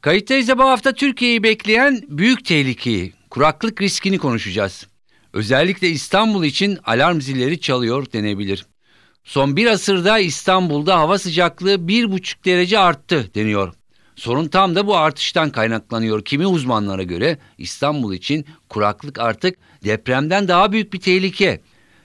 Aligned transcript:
Kayıttayız 0.00 0.48
bu 0.48 0.62
hafta 0.62 0.92
Türkiye'yi 0.92 1.42
bekleyen 1.42 2.02
büyük 2.08 2.44
tehlikeyi, 2.44 3.12
kuraklık 3.30 3.82
riskini 3.82 4.18
konuşacağız. 4.18 4.86
Özellikle 5.32 5.88
İstanbul 5.88 6.44
için 6.44 6.78
alarm 6.84 7.20
zilleri 7.20 7.60
çalıyor 7.60 8.06
denebilir. 8.12 8.66
Son 9.24 9.56
bir 9.56 9.66
asırda 9.66 10.18
İstanbul'da 10.18 10.98
hava 10.98 11.18
sıcaklığı 11.18 11.88
bir 11.88 12.12
buçuk 12.12 12.44
derece 12.44 12.78
arttı 12.78 13.30
deniyor. 13.34 13.74
Sorun 14.16 14.48
tam 14.48 14.74
da 14.74 14.86
bu 14.86 14.96
artıştan 14.96 15.50
kaynaklanıyor. 15.50 16.24
Kimi 16.24 16.46
uzmanlara 16.46 17.02
göre 17.02 17.38
İstanbul 17.58 18.14
için 18.14 18.46
kuraklık 18.68 19.18
artık 19.18 19.58
depremden 19.84 20.48
daha 20.48 20.72
büyük 20.72 20.92
bir 20.92 21.00
tehlike. 21.00 21.60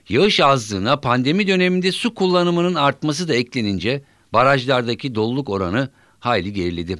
Yağış 0.08 0.40
azlığına 0.40 1.00
pandemi 1.00 1.46
döneminde 1.46 1.92
su 1.92 2.14
kullanımının 2.14 2.74
artması 2.74 3.28
da 3.28 3.34
eklenince 3.34 4.02
barajlardaki 4.32 5.14
doluluk 5.14 5.50
oranı 5.50 5.90
hayli 6.18 6.52
geriledi. 6.52 6.98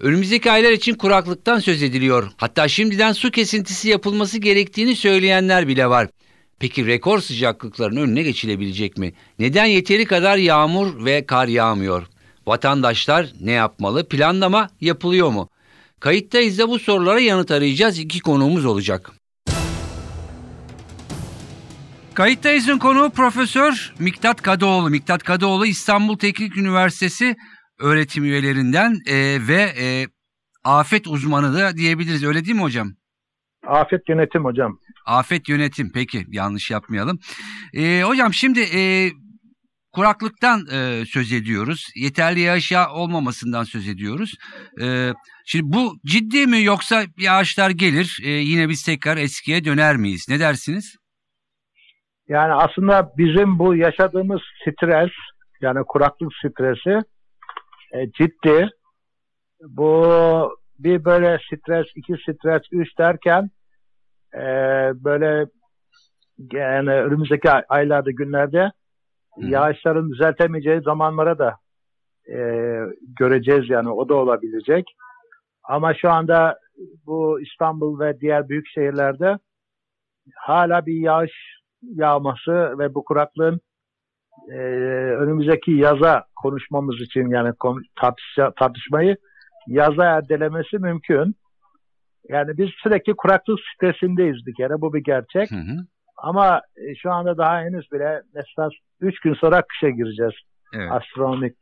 Önümüzdeki 0.00 0.50
aylar 0.50 0.70
için 0.70 0.94
kuraklıktan 0.94 1.58
söz 1.58 1.82
ediliyor. 1.82 2.30
Hatta 2.36 2.68
şimdiden 2.68 3.12
su 3.12 3.30
kesintisi 3.30 3.88
yapılması 3.88 4.38
gerektiğini 4.38 4.96
söyleyenler 4.96 5.68
bile 5.68 5.86
var. 5.86 6.08
Peki 6.58 6.86
rekor 6.86 7.20
sıcaklıkların 7.20 7.96
önüne 7.96 8.22
geçilebilecek 8.22 8.98
mi? 8.98 9.12
Neden 9.38 9.64
yeteri 9.64 10.04
kadar 10.04 10.36
yağmur 10.36 11.04
ve 11.04 11.26
kar 11.26 11.48
yağmıyor? 11.48 12.06
Vatandaşlar 12.46 13.26
ne 13.40 13.52
yapmalı? 13.52 14.08
Planlama 14.08 14.70
yapılıyor 14.80 15.30
mu? 15.30 15.50
Kayıttayız 16.00 16.58
da 16.58 16.68
bu 16.68 16.78
sorulara 16.78 17.20
yanıt 17.20 17.50
arayacağız. 17.50 17.98
İki 17.98 18.20
konuğumuz 18.20 18.64
olacak. 18.64 19.12
Kayıttayız'ın 22.14 22.78
konuğu 22.78 23.10
Profesör 23.10 23.94
Miktat 23.98 24.42
Kadıoğlu. 24.42 24.90
Miktat 24.90 25.22
Kadıoğlu 25.22 25.66
İstanbul 25.66 26.18
Teknik 26.18 26.56
Üniversitesi 26.56 27.36
öğretim 27.80 28.24
üyelerinden 28.24 28.92
e, 29.06 29.48
ve 29.48 29.72
e, 29.80 30.06
afet 30.64 31.06
uzmanı 31.06 31.54
da 31.54 31.76
diyebiliriz. 31.76 32.24
Öyle 32.24 32.44
değil 32.44 32.56
mi 32.56 32.62
hocam? 32.62 32.88
Afet 33.66 34.08
yönetim 34.08 34.44
hocam. 34.44 34.78
Afet 35.06 35.48
yönetim 35.48 35.90
peki 35.94 36.24
yanlış 36.28 36.70
yapmayalım. 36.70 37.18
E, 37.74 38.02
hocam 38.02 38.32
şimdi 38.32 38.60
e, 38.60 39.10
kuraklıktan 39.92 40.60
e, 40.72 41.04
söz 41.06 41.32
ediyoruz. 41.32 41.86
Yeterli 41.96 42.40
yağış 42.40 42.72
olmamasından 42.92 43.64
söz 43.64 43.88
ediyoruz. 43.88 44.34
E, 44.82 45.12
şimdi 45.46 45.64
bu 45.66 45.92
ciddi 46.06 46.46
mi 46.46 46.62
yoksa 46.62 47.02
yağışlar 47.18 47.70
gelir 47.70 48.18
e, 48.24 48.30
yine 48.30 48.68
biz 48.68 48.82
tekrar 48.82 49.16
eskiye 49.16 49.64
döner 49.64 49.96
miyiz? 49.96 50.26
Ne 50.28 50.40
dersiniz? 50.40 50.96
Yani 52.28 52.52
aslında 52.52 53.12
bizim 53.18 53.58
bu 53.58 53.76
yaşadığımız 53.76 54.40
stres 54.62 55.10
yani 55.60 55.78
kuraklık 55.88 56.32
stresi 56.34 56.98
e, 57.92 58.10
ciddi. 58.12 58.68
Bu 59.60 60.04
bir 60.78 61.04
böyle 61.04 61.38
stres, 61.38 61.86
iki 61.96 62.14
stres, 62.22 62.62
üç 62.72 62.98
derken 62.98 63.50
e, 64.34 64.40
böyle 65.04 65.46
yani 66.52 66.90
önümüzdeki 66.90 67.50
aylarda, 67.50 68.10
günlerde 68.10 68.72
Hı. 69.34 69.46
yağışların 69.46 70.10
düzeltemeyeceği 70.10 70.80
zamanlara 70.80 71.38
da 71.38 71.56
e, 72.28 72.36
göreceğiz 73.18 73.70
yani 73.70 73.90
o 73.90 74.08
da 74.08 74.14
olabilecek. 74.14 74.84
Ama 75.64 75.94
şu 75.94 76.10
anda 76.10 76.58
bu 77.06 77.40
İstanbul 77.40 78.00
ve 78.00 78.20
diğer 78.20 78.48
büyük 78.48 78.68
şehirlerde 78.68 79.38
hala 80.34 80.86
bir 80.86 80.94
yağış 80.94 81.32
yağması 81.82 82.78
ve 82.78 82.94
bu 82.94 83.04
kuraklığın 83.04 83.60
e, 84.48 84.56
önümüzdeki 85.22 85.72
yaza 85.72 86.24
konuşmamız 86.42 87.00
için 87.00 87.28
yani 87.28 87.52
tartış, 88.00 88.36
tartışmayı 88.56 89.16
yaza 89.66 90.04
ertelemesi 90.04 90.78
mümkün. 90.78 91.34
Yani 92.28 92.58
biz 92.58 92.68
sürekli 92.82 93.14
kuraklık 93.16 93.58
stresindeyiz 93.74 94.46
bir 94.46 94.54
kere 94.54 94.80
bu 94.80 94.94
bir 94.94 95.04
gerçek. 95.04 95.50
Hı 95.50 95.56
hı. 95.56 95.86
Ama 96.16 96.60
e, 96.76 96.94
şu 96.94 97.10
anda 97.10 97.38
daha 97.38 97.60
henüz 97.60 97.92
bile 97.92 98.22
mesela 98.34 98.68
3 99.00 99.20
gün 99.20 99.34
sonra 99.34 99.62
kışa 99.62 99.90
gireceğiz 99.90 100.34
evet. 100.74 100.92
astronomik 100.92 101.56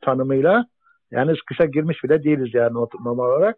tanımıyla. 0.00 0.64
Yani 1.10 1.32
kışa 1.46 1.64
girmiş 1.64 2.04
bile 2.04 2.24
değiliz 2.24 2.54
yani 2.54 2.74
normal 2.74 3.24
olarak. 3.24 3.56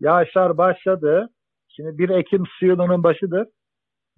Yağışlar 0.00 0.58
başladı. 0.58 1.28
Şimdi 1.68 1.98
1 1.98 2.08
Ekim 2.08 2.44
su 2.58 2.66
yılının 2.66 3.02
başıdır. 3.02 3.46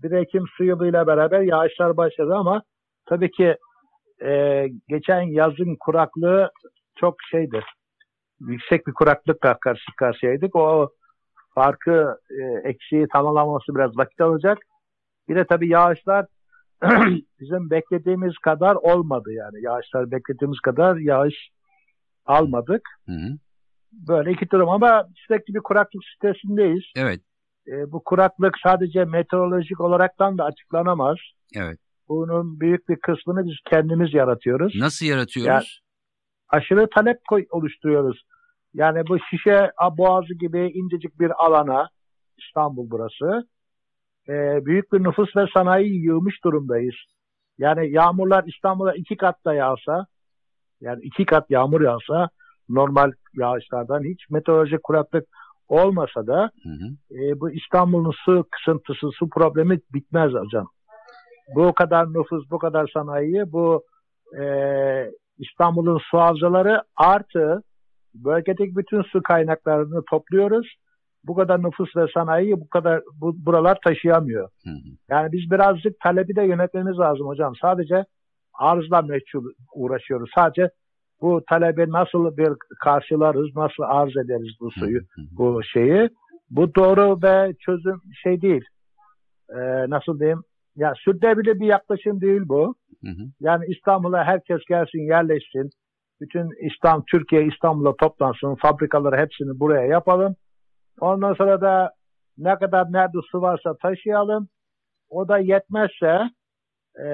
1 0.03 0.11
Ekim 0.11 0.45
su 0.57 0.65
yılıyla 0.65 1.07
beraber 1.07 1.41
yağışlar 1.41 1.97
başladı 1.97 2.35
ama 2.35 2.63
tabii 3.07 3.31
ki 3.31 3.57
e, 4.23 4.67
geçen 4.89 5.21
yazın 5.21 5.77
kuraklığı 5.81 6.51
çok 6.97 7.15
şeydi. 7.31 7.61
Yüksek 8.41 8.87
bir 8.87 8.93
kuraklıkla 8.93 9.59
karşı 9.59 9.97
karşıyaydık. 9.97 10.57
O 10.57 10.91
farkı 11.55 12.19
e, 12.31 12.69
eksiği 12.69 13.07
tamamlaması 13.13 13.75
biraz 13.75 13.99
vakit 13.99 14.21
alacak. 14.21 14.59
Bir 15.29 15.37
de 15.37 15.45
tabii 15.45 15.69
yağışlar 15.69 16.27
bizim 17.41 17.71
beklediğimiz 17.71 18.39
kadar 18.39 18.75
olmadı 18.75 19.33
yani. 19.33 19.63
Yağışlar 19.63 20.11
beklediğimiz 20.11 20.61
kadar 20.61 20.97
yağış 20.97 21.51
almadık. 22.27 22.83
Hı 23.07 23.13
hı. 23.13 23.39
Böyle 23.93 24.31
iki 24.31 24.51
durum 24.51 24.69
ama 24.69 25.09
sürekli 25.15 25.55
bir 25.55 25.61
kuraklık 25.61 26.03
stresindeyiz. 26.17 26.85
Evet. 26.97 27.21
E, 27.69 27.93
bu 27.93 28.05
kuraklık 28.05 28.55
sadece 28.63 29.05
meteorolojik 29.05 29.81
olaraktan 29.81 30.39
da 30.39 30.45
açıklanamaz. 30.45 31.17
Evet. 31.57 31.79
Bunun 32.09 32.61
büyük 32.61 32.89
bir 32.89 32.97
kısmını 32.97 33.47
biz 33.47 33.57
kendimiz 33.71 34.15
yaratıyoruz. 34.15 34.75
Nasıl 34.77 35.07
yaratıyoruz? 35.07 35.49
Yani 35.49 35.65
aşırı 36.49 36.89
talep 36.95 37.19
oluşturuyoruz. 37.51 38.23
Yani 38.75 39.03
bu 39.09 39.19
şişe 39.19 39.71
boğazı 39.99 40.35
gibi 40.35 40.71
incecik 40.75 41.21
bir 41.21 41.45
alana 41.45 41.89
İstanbul 42.39 42.91
burası. 42.91 43.49
E, 44.29 44.65
büyük 44.67 44.93
bir 44.93 45.05
nüfus 45.05 45.37
ve 45.37 45.47
sanayi 45.55 46.05
yığmış 46.05 46.45
durumdayız. 46.45 46.95
Yani 47.59 47.91
yağmurlar 47.91 48.45
İstanbul'a 48.45 48.95
iki 48.95 49.17
kat 49.17 49.45
da 49.45 49.55
yağsa 49.55 50.07
yani 50.81 51.03
iki 51.03 51.25
kat 51.25 51.51
yağmur 51.51 51.81
yağsa 51.81 52.29
normal 52.69 53.13
yağışlardan 53.35 54.05
hiç 54.05 54.31
meteorolojik 54.31 54.83
kuraklık 54.83 55.25
olmasa 55.69 56.27
da 56.27 56.51
hı 56.63 56.69
hı. 56.69 57.19
E, 57.21 57.41
bu 57.41 57.51
İstanbul'un 57.51 58.15
su 58.25 58.45
kısıntısı, 58.51 59.11
su 59.13 59.29
problemi 59.29 59.81
bitmez 59.95 60.33
hocam 60.33 60.69
bu 61.55 61.73
kadar 61.73 62.07
nüfus, 62.07 62.51
bu 62.51 62.59
kadar 62.59 62.91
sanayi, 62.95 63.53
bu 63.53 63.83
e, 64.41 64.45
İstanbul'un 65.39 65.99
su 66.11 66.19
havzaları 66.19 66.83
artı 66.97 67.63
bölgedeki 68.15 68.77
bütün 68.77 69.03
su 69.03 69.23
kaynaklarını 69.23 70.03
topluyoruz. 70.11 70.75
Bu 71.25 71.35
kadar 71.35 71.63
nüfus 71.63 71.97
ve 71.97 72.07
sanayiyi 72.15 72.61
bu 72.61 72.69
kadar 72.69 73.03
bu, 73.21 73.47
buralar 73.47 73.79
taşıyamıyor. 73.85 74.49
Hı 74.65 74.71
hı. 74.71 74.75
Yani 75.11 75.33
biz 75.33 75.51
birazcık 75.51 76.01
talebi 76.01 76.37
de 76.37 76.43
yönetmemiz 76.43 76.99
lazım 76.99 77.27
hocam. 77.27 77.53
Sadece 77.63 78.05
arzla 78.55 79.03
meçhul 79.03 79.45
uğraşıyoruz. 79.75 80.31
Sadece 80.35 80.71
bu 81.21 81.43
talebi 81.49 81.91
nasıl 81.91 82.37
bir 82.37 82.53
karşılarız, 82.85 83.57
nasıl 83.57 83.83
arz 83.83 84.17
ederiz 84.17 84.55
bu 84.61 84.71
suyu, 84.71 84.99
hı 84.99 85.21
hı. 85.23 85.27
bu 85.39 85.63
şeyi. 85.63 86.09
Bu 86.51 86.75
doğru 86.75 87.23
ve 87.23 87.55
çözüm 87.61 88.01
şey 88.23 88.43
değil. 88.43 88.65
Ee, 89.51 89.91
nasıl 89.91 90.19
diyeyim? 90.19 90.43
Ya 90.79 90.93
sürdürülebilir 91.05 91.61
bir 91.61 91.67
yaklaşım 91.67 92.21
değil 92.21 92.43
bu. 92.45 92.75
Hı 93.05 93.11
hı. 93.11 93.23
Yani 93.41 93.65
İstanbul'a 93.69 94.25
herkes 94.25 94.61
gelsin, 94.69 94.99
yerleşsin. 94.99 95.71
Bütün 96.21 96.67
İstanbul, 96.71 97.05
Türkiye 97.11 97.47
İstanbul'a 97.47 97.97
toplansın. 97.97 98.55
Fabrikaları 98.55 99.17
hepsini 99.17 99.61
buraya 99.61 99.87
yapalım. 99.87 100.37
Ondan 101.01 101.35
sonra 101.35 101.61
da 101.61 101.93
ne 102.39 102.59
kadar 102.59 102.93
nerede 102.93 103.19
su 103.31 103.43
varsa 103.43 103.77
taşıyalım. 103.83 104.49
O 105.11 105.29
da 105.29 105.39
yetmezse 105.39 106.31
e, 106.97 107.07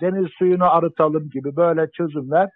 deniz 0.00 0.28
suyunu 0.38 0.64
arıtalım 0.64 1.28
gibi 1.30 1.56
böyle 1.56 1.90
çözümler 1.90 2.50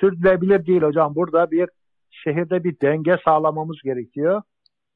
sürdürülebilir 0.00 0.66
değil 0.66 0.82
hocam. 0.82 1.14
Burada 1.14 1.50
bir 1.50 1.68
şehirde 2.10 2.64
bir 2.64 2.80
denge 2.80 3.16
sağlamamız 3.24 3.76
gerekiyor. 3.84 4.42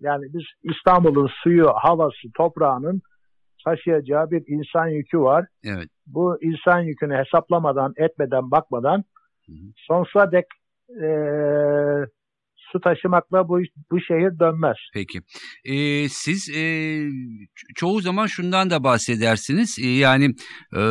Yani 0.01 0.25
biz 0.33 0.43
İstanbul'un 0.63 1.31
suyu, 1.43 1.69
havası, 1.75 2.33
toprağının 2.35 3.03
taşıyacağı 3.65 4.31
bir 4.31 4.43
insan 4.47 4.89
yükü 4.89 5.19
var. 5.19 5.47
Evet. 5.65 5.89
Bu 6.07 6.39
insan 6.43 6.81
yükünü 6.81 7.17
hesaplamadan, 7.17 7.93
etmeden, 7.97 8.51
bakmadan 8.51 9.05
hı 9.47 9.53
hı. 9.53 9.67
sonsuza 9.77 10.33
dek 10.33 10.45
e, 11.03 11.09
su 12.73 12.81
taşımakla 12.81 13.49
bu 13.49 13.61
bu 13.91 14.01
şehir 14.01 14.39
dönmez. 14.39 14.77
Peki. 14.95 15.19
Ee, 15.65 16.09
siz 16.09 16.49
e, 16.57 16.65
çoğu 17.75 18.01
zaman 18.01 18.27
şundan 18.27 18.71
da 18.71 18.85
bahsedersiniz. 18.85 19.79
E, 19.83 19.87
yani 19.87 20.25
e, 20.77 20.83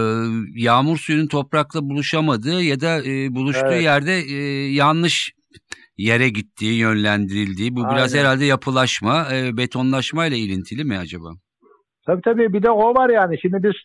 yağmur 0.56 0.98
suyunun 0.98 1.28
toprakla 1.28 1.82
buluşamadığı 1.82 2.64
ya 2.64 2.80
da 2.80 3.04
e, 3.06 3.36
buluştuğu 3.36 3.68
Evet. 3.72 3.84
yerde 3.84 4.14
e, 4.14 4.36
yanlış 4.72 5.32
yere 5.98 6.30
gittiği, 6.30 6.80
yönlendirildiği. 6.80 7.76
Bu 7.76 7.90
biraz 7.92 8.14
Aynen. 8.14 8.26
herhalde 8.26 8.46
yapılaşma, 8.46 9.28
e, 9.34 9.58
betonlaşma 9.58 10.26
ile 10.26 10.38
ilintili 10.38 10.84
mi 10.84 10.98
acaba? 10.98 11.30
Tabii 12.06 12.22
tabii 12.22 12.54
bir 12.54 12.64
de 12.64 12.72
o 12.72 12.94
var 12.96 13.10
yani. 13.10 13.40
Şimdi 13.42 13.64
biz 13.64 13.76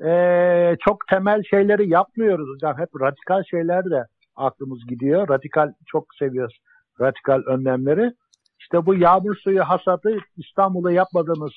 eee, 0.00 0.76
çok 0.80 1.06
temel 1.10 1.42
şeyleri 1.50 1.88
yapmıyoruz 1.88 2.48
hocam. 2.54 2.78
Hep 2.78 2.88
radikal 3.00 3.42
şeyler 3.50 3.84
de 3.90 4.06
aklımız 4.36 4.86
gidiyor. 4.86 5.28
Radikal 5.28 5.72
çok 5.86 6.14
seviyoruz. 6.14 6.58
Radikal 7.00 7.42
önlemleri. 7.46 8.12
İşte 8.60 8.86
bu 8.86 8.94
yağmur 8.94 9.36
suyu 9.36 9.62
hasadı 9.64 10.16
İstanbul'da 10.36 10.92
yapmadığımız 10.92 11.52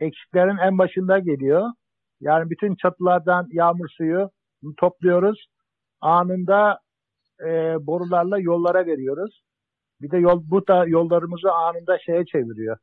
eksiklerin 0.00 0.56
en 0.56 0.78
başında 0.78 1.18
geliyor. 1.18 1.68
Yani 2.20 2.50
bütün 2.50 2.74
çatılardan 2.74 3.48
yağmur 3.52 3.88
suyu 3.88 4.30
topluyoruz. 4.76 5.46
Anında 6.00 6.78
eee, 7.40 7.76
borularla 7.80 8.38
yollara 8.38 8.86
veriyoruz. 8.86 9.42
Bir 10.00 10.10
de 10.10 10.18
yol 10.18 10.42
bu 10.50 10.66
da 10.66 10.86
yollarımızı 10.86 11.52
anında 11.52 11.98
şeye 11.98 12.24
çeviriyor. 12.24 12.76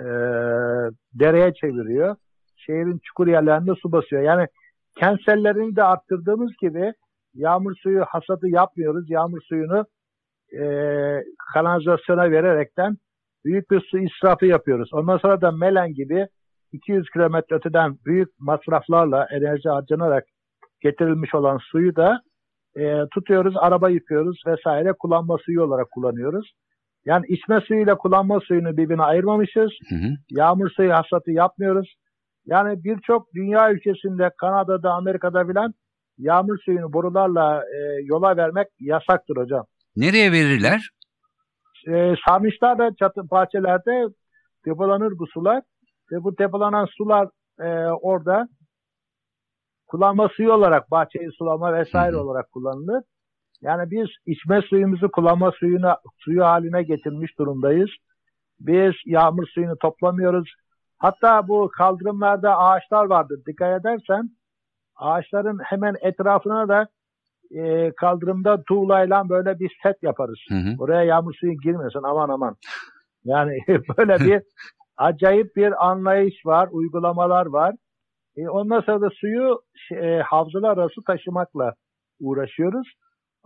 Eee, 0.00 0.90
dereye 1.14 1.54
çeviriyor. 1.54 2.16
Şehrin 2.56 3.00
çukur 3.04 3.26
yerlerinde 3.26 3.74
su 3.82 3.92
basıyor. 3.92 4.22
Yani 4.22 4.46
kensellerini 4.98 5.76
de 5.76 5.82
arttırdığımız 5.84 6.52
gibi 6.62 6.92
yağmur 7.34 7.74
suyu 7.76 8.04
hasadı 8.04 8.48
yapmıyoruz. 8.48 9.10
Yağmur 9.10 9.40
suyunu 9.42 9.84
eee 10.52 11.24
kanalizasyona 11.54 12.30
vererekten 12.30 12.96
büyük 13.44 13.70
bir 13.70 13.80
su 13.80 13.98
israfı 13.98 14.46
yapıyoruz. 14.46 14.90
Ondan 14.92 15.18
sonra 15.18 15.40
da 15.40 15.50
Melen 15.50 15.94
gibi 15.94 16.26
200 16.72 17.10
kilometre 17.10 17.56
öteden 17.56 17.98
büyük 18.06 18.28
masraflarla 18.38 19.26
enerji 19.30 19.68
harcanarak 19.68 20.24
getirilmiş 20.80 21.34
olan 21.34 21.58
suyu 21.58 21.96
da 21.96 22.20
eee, 22.76 23.04
tutuyoruz, 23.14 23.54
araba 23.56 23.90
yıkıyoruz 23.90 24.42
vesaire 24.46 24.92
kullanma 24.92 25.38
suyu 25.38 25.62
olarak 25.62 25.90
kullanıyoruz. 25.90 26.52
Yani 27.06 27.26
içme 27.28 27.60
suyuyla 27.60 27.98
kullanma 27.98 28.40
suyunu 28.40 28.76
birbirine 28.76 29.02
ayırmamışız. 29.02 29.70
Hı 29.88 29.94
hı. 29.94 30.08
Yağmur 30.30 30.70
suyu 30.70 30.92
hasatı 30.92 31.30
yapmıyoruz. 31.30 31.94
Yani 32.46 32.84
birçok 32.84 33.34
dünya 33.34 33.72
ülkesinde, 33.72 34.30
Kanada'da, 34.38 34.92
Amerika'da 34.92 35.46
filan 35.46 35.74
yağmur 36.18 36.58
suyunu 36.58 36.92
borularla 36.92 37.62
e, 37.62 38.02
yola 38.02 38.36
vermek 38.36 38.68
yasaktır 38.80 39.36
hocam. 39.36 39.66
Nereye 39.96 40.32
verirler? 40.32 40.90
E, 41.88 42.14
sarnıçlarda, 42.28 42.94
çatı 42.98 43.30
bahçelerde 43.30 44.08
depolanır 44.66 45.18
bu 45.18 45.26
sular. 45.26 45.62
Ve 46.12 46.24
bu 46.24 46.38
depolanan 46.38 46.86
sular 46.86 47.28
e, 47.60 47.68
orada 47.86 48.48
kullanma 49.86 50.28
suyu 50.28 50.52
olarak 50.52 50.90
bahçeyi 50.90 51.32
sulama 51.32 51.74
vesaire 51.74 52.12
Hı 52.12 52.16
hı. 52.16 52.22
olarak 52.22 52.52
kullanılır. 52.52 53.02
Yani 53.62 53.90
biz 53.90 54.06
içme 54.26 54.62
suyumuzu 54.62 55.10
kullanma 55.10 55.52
suyuna 55.52 55.98
suyu 56.18 56.44
haline 56.44 56.82
getirmiş 56.82 57.38
durumdayız. 57.38 57.90
Biz 58.60 58.92
yağmur 59.06 59.46
suyunu 59.46 59.78
toplamıyoruz. 59.78 60.54
Hatta 60.98 61.48
bu 61.48 61.70
kaldırımlarda 61.78 62.58
ağaçlar 62.58 63.04
vardır. 63.04 63.40
Dikkat 63.46 63.80
edersen 63.80 64.30
ağaçların 64.96 65.58
hemen 65.64 65.94
etrafına 66.02 66.68
da 66.68 66.88
e, 67.50 67.92
kaldırımda 67.92 68.62
tuğlayla 68.62 69.28
böyle 69.28 69.58
bir 69.58 69.76
set 69.82 70.02
yaparız. 70.02 70.38
Hı 70.48 70.54
hı. 70.54 70.74
Oraya 70.78 71.02
yağmur 71.02 71.34
suyu 71.34 71.52
girmesin 71.52 72.02
aman 72.02 72.28
aman. 72.28 72.56
Yani 73.24 73.58
böyle 73.98 74.18
bir 74.18 74.42
acayip 74.96 75.56
bir 75.56 75.86
anlayış 75.86 76.46
var, 76.46 76.68
uygulamalar 76.72 77.46
var. 77.46 77.74
E, 78.36 78.48
ondan 78.48 78.80
sonra 78.80 79.00
da 79.00 79.10
suyu 79.10 79.60
e, 79.92 80.18
havzalar 80.18 80.78
arası 80.78 81.02
taşımakla 81.06 81.74
uğraşıyoruz. 82.20 82.88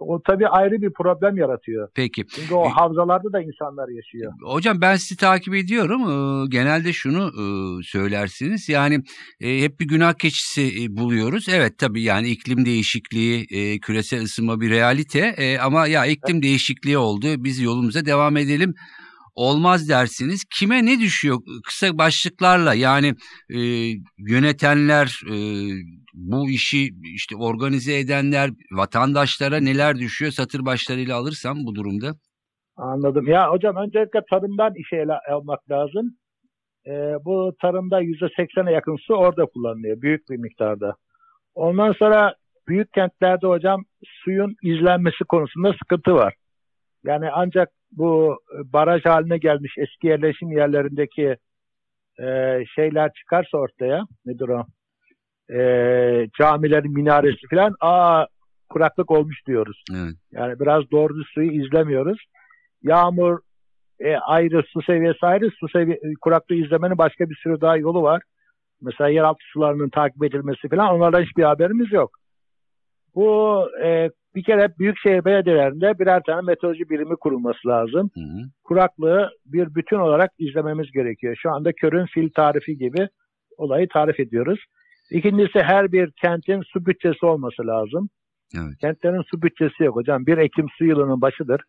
O 0.00 0.23
tabii 0.23 0.49
ayrı 0.49 0.82
bir 0.82 0.93
problem 0.93 1.37
yaratıyor. 1.37 1.88
Peki. 1.94 2.26
Çünkü 2.26 2.55
o 2.55 2.69
havzalarda 2.69 3.32
da 3.32 3.41
insanlar 3.43 3.88
yaşıyor. 3.88 4.32
Hocam 4.43 4.81
ben 4.81 4.97
sizi 4.97 5.17
takip 5.17 5.55
ediyorum. 5.55 6.00
Ee, 6.02 6.47
Genelde 6.49 6.93
şunu 6.93 7.23
e, 7.29 7.44
söylersiniz. 7.82 8.69
Yani 8.69 9.00
e, 9.41 9.62
hep 9.62 9.81
bir 9.81 9.88
günah 9.88 10.12
keçisi 10.14 10.62
e, 10.62 10.97
buluyoruz. 10.97 11.49
Evet 11.49 11.79
tabii 11.79 12.02
yani 12.02 12.29
iklim 12.29 12.64
değişikliği, 12.64 13.47
e, 13.50 13.79
küresel 13.79 14.23
ısınma 14.23 14.61
bir 14.61 14.70
realite. 14.70 15.19
E, 15.38 15.58
Ama 15.58 15.87
ya 15.87 16.06
iklim 16.06 16.43
değişikliği 16.43 16.99
oldu. 16.99 17.26
Biz 17.38 17.61
yolumuza 17.61 18.06
devam 18.06 18.37
edelim. 18.37 18.75
Olmaz 19.47 19.89
dersiniz. 19.89 20.45
Kime 20.59 20.87
ne 20.87 20.99
düşüyor? 20.99 21.39
Kısa 21.67 21.99
başlıklarla 21.99 22.75
yani 22.75 23.15
e, 23.51 23.59
yönetenler, 24.19 25.21
e, 25.33 25.37
bu 26.15 26.51
işi 26.51 26.89
işte 27.15 27.37
organize 27.37 27.99
edenler, 27.99 28.51
vatandaşlara 28.73 29.61
neler 29.61 29.97
düşüyor? 29.97 30.33
Satır 30.33 30.65
başlarıyla 30.67 31.17
alırsam 31.17 31.57
bu 31.67 31.75
durumda. 31.75 32.11
Anladım. 32.77 33.27
Ya 33.27 33.51
hocam 33.51 33.77
öncelikle 33.77 34.21
tarımdan 34.31 34.73
işe 34.75 34.97
ele 34.97 35.19
almak 35.33 35.71
lazım. 35.71 36.17
Ee, 36.87 37.15
bu 37.25 37.53
tarımda 37.63 38.03
%80'e 38.03 38.73
yakın 38.73 38.97
su 38.97 39.15
orada 39.15 39.47
kullanılıyor. 39.47 40.01
Büyük 40.01 40.31
bir 40.31 40.37
miktarda. 40.37 40.95
Ondan 41.55 41.93
sonra 41.93 42.35
büyük 42.69 42.93
kentlerde 42.93 43.47
hocam 43.47 43.85
suyun 44.25 44.55
izlenmesi 44.63 45.25
konusunda 45.29 45.73
sıkıntı 45.73 46.15
var. 46.15 46.35
Yani 47.05 47.31
ancak 47.33 47.69
bu 47.93 48.39
baraj 48.65 49.05
haline 49.05 49.39
gelmiş 49.39 49.75
eski 49.79 50.07
yerleşim 50.07 50.53
yerlerindeki 50.53 51.37
e, 52.21 52.59
şeyler 52.75 53.13
çıkarsa 53.13 53.59
ortaya 53.59 54.05
nedir 54.27 54.49
o? 54.49 54.65
E, 55.55 55.61
camilerin 56.39 56.95
minaresi 56.95 57.47
falan 57.51 57.75
aa 57.81 58.27
kuraklık 58.69 59.11
olmuş 59.11 59.47
diyoruz. 59.47 59.85
Evet. 59.95 60.15
Yani 60.33 60.61
biraz 60.61 60.91
doğru 60.91 61.25
suyu 61.25 61.53
izlemiyoruz. 61.53 62.19
Yağmur 62.83 63.39
e, 64.01 64.17
ayrı, 64.17 64.63
su 64.73 64.83
seviyesi 64.83 65.27
ayrı. 65.27 65.51
Su 65.51 65.69
seviye, 65.69 66.01
kuraklığı 66.21 66.55
izlemenin 66.55 66.99
başka 66.99 67.31
bir 67.31 67.37
sürü 67.37 67.61
daha 67.61 67.77
yolu 67.77 68.03
var. 68.03 68.23
Mesela 68.83 69.11
yeraltı 69.11 69.45
sularının 69.53 69.89
takip 69.89 70.25
edilmesi 70.25 70.69
falan 70.69 70.95
onlardan 70.95 71.23
hiçbir 71.23 71.43
haberimiz 71.43 71.93
yok. 71.93 72.11
Bu 73.15 73.69
e, 73.85 74.11
bir 74.35 74.43
kere 74.44 74.69
büyükşehir 74.79 75.25
belediyelerinde 75.25 75.99
birer 75.99 76.23
tane 76.27 76.41
meteoroloji 76.41 76.91
birimi 76.91 77.17
kurulması 77.17 77.69
lazım. 77.69 78.11
Hı 78.15 78.21
hı. 78.21 78.49
Kuraklığı 78.65 79.31
bir 79.47 79.75
bütün 79.75 79.97
olarak 79.97 80.31
izlememiz 80.38 80.93
gerekiyor. 80.93 81.37
Şu 81.43 81.50
anda 81.50 81.73
körün 81.73 82.07
fil 82.07 82.31
tarifi 82.31 82.78
gibi 82.78 83.09
olayı 83.57 83.88
tarif 83.88 84.21
ediyoruz. 84.21 84.61
İkincisi 85.11 85.62
her 85.62 85.93
bir 85.93 86.11
kentin 86.23 86.62
su 86.62 86.87
bütçesi 86.87 87.26
olması 87.26 87.66
lazım. 87.66 88.09
Evet. 88.55 88.78
Kentlerin 88.81 89.23
su 89.23 89.43
bütçesi 89.43 89.85
yok 89.85 89.97
hocam. 89.97 90.26
1 90.26 90.38
Ekim 90.38 90.66
su 90.78 90.85
yılının 90.85 91.21
başıdır. 91.21 91.61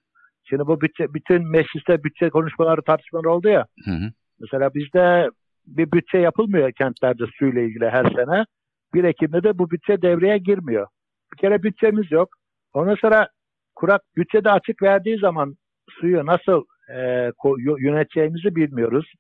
Şimdi 0.44 0.68
bu 0.68 0.82
bütçe, 0.82 1.14
bütün 1.14 1.52
mecliste 1.52 2.04
bütçe 2.04 2.30
konuşmaları 2.30 2.82
tartışmaları 2.82 3.32
oldu 3.32 3.48
ya. 3.48 3.66
Hı 3.86 3.92
hı. 3.92 4.12
Mesela 4.40 4.74
bizde 4.74 5.30
bir 5.68 5.92
bütçe 5.92 6.18
yapılmıyor 6.18 6.72
kentlerde 6.72 7.24
suyla 7.40 7.62
ilgili 7.62 7.90
her 7.90 8.04
sene. 8.04 8.46
1 8.94 9.04
Ekim'de 9.04 9.44
de 9.44 9.58
bu 9.58 9.72
bütçe 9.72 10.02
devreye 10.02 10.38
girmiyor. 10.38 10.88
Bir 11.34 11.38
kere 11.38 11.64
bütçemiz 11.64 12.12
yok. 12.12 12.30
Ondan 12.74 12.96
sonra 12.96 13.28
kurak 13.76 14.02
bütçede 14.18 14.52
açık 14.52 14.82
verdiği 14.82 15.18
zaman 15.18 15.56
suyu 15.90 16.26
nasıl 16.26 16.64
e, 16.96 17.32
yöneteceğimizi 17.78 18.56
bilmiyoruz. 18.56 19.14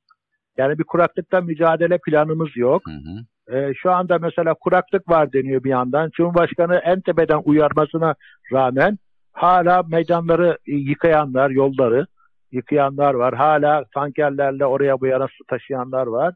Yani 0.57 0.79
bir 0.79 0.83
kuraklıkta 0.83 1.41
mücadele 1.41 1.99
planımız 2.05 2.57
yok. 2.57 2.81
Hı 2.85 2.91
hı. 2.91 3.57
E, 3.57 3.73
şu 3.73 3.91
anda 3.91 4.17
mesela 4.17 4.53
kuraklık 4.53 5.09
var 5.09 5.33
deniyor 5.33 5.63
bir 5.63 5.69
yandan. 5.69 6.09
Cumhurbaşkanı 6.09 6.75
en 6.75 7.01
tepeden 7.01 7.41
uyarmasına 7.45 8.15
rağmen 8.53 8.97
hala 9.31 9.83
meydanları 9.83 10.57
yıkayanlar, 10.67 11.49
yolları 11.49 12.05
yıkayanlar 12.51 13.13
var. 13.13 13.33
Hala 13.33 13.85
tankerlerle 13.93 14.65
oraya 14.65 15.01
bu 15.01 15.05
yana 15.07 15.27
su 15.27 15.43
taşıyanlar 15.49 16.07
var. 16.07 16.33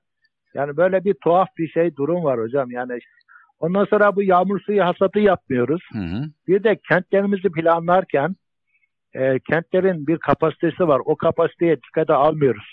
Yani 0.53 0.77
böyle 0.77 1.03
bir 1.03 1.13
tuhaf 1.24 1.48
bir 1.57 1.67
şey 1.67 1.95
durum 1.95 2.24
var 2.24 2.39
hocam. 2.39 2.72
Yani 2.72 3.00
ondan 3.60 3.86
sonra 3.86 4.16
bu 4.16 4.24
yağmur 4.24 4.60
suyu 4.60 4.86
hasatı 4.86 5.20
yapmıyoruz. 5.20 5.82
Hı 5.94 6.00
hı. 6.00 6.24
Bir 6.48 6.64
de 6.64 6.80
kentlerimizi 6.90 7.50
planlarken 7.52 8.36
e, 9.14 9.40
kentlerin 9.40 10.08
bir 10.08 10.18
kapasitesi 10.18 10.88
var. 10.88 11.02
O 11.06 11.16
kapasiteye 11.16 11.78
dikkate 11.78 12.14
almıyoruz. 12.14 12.72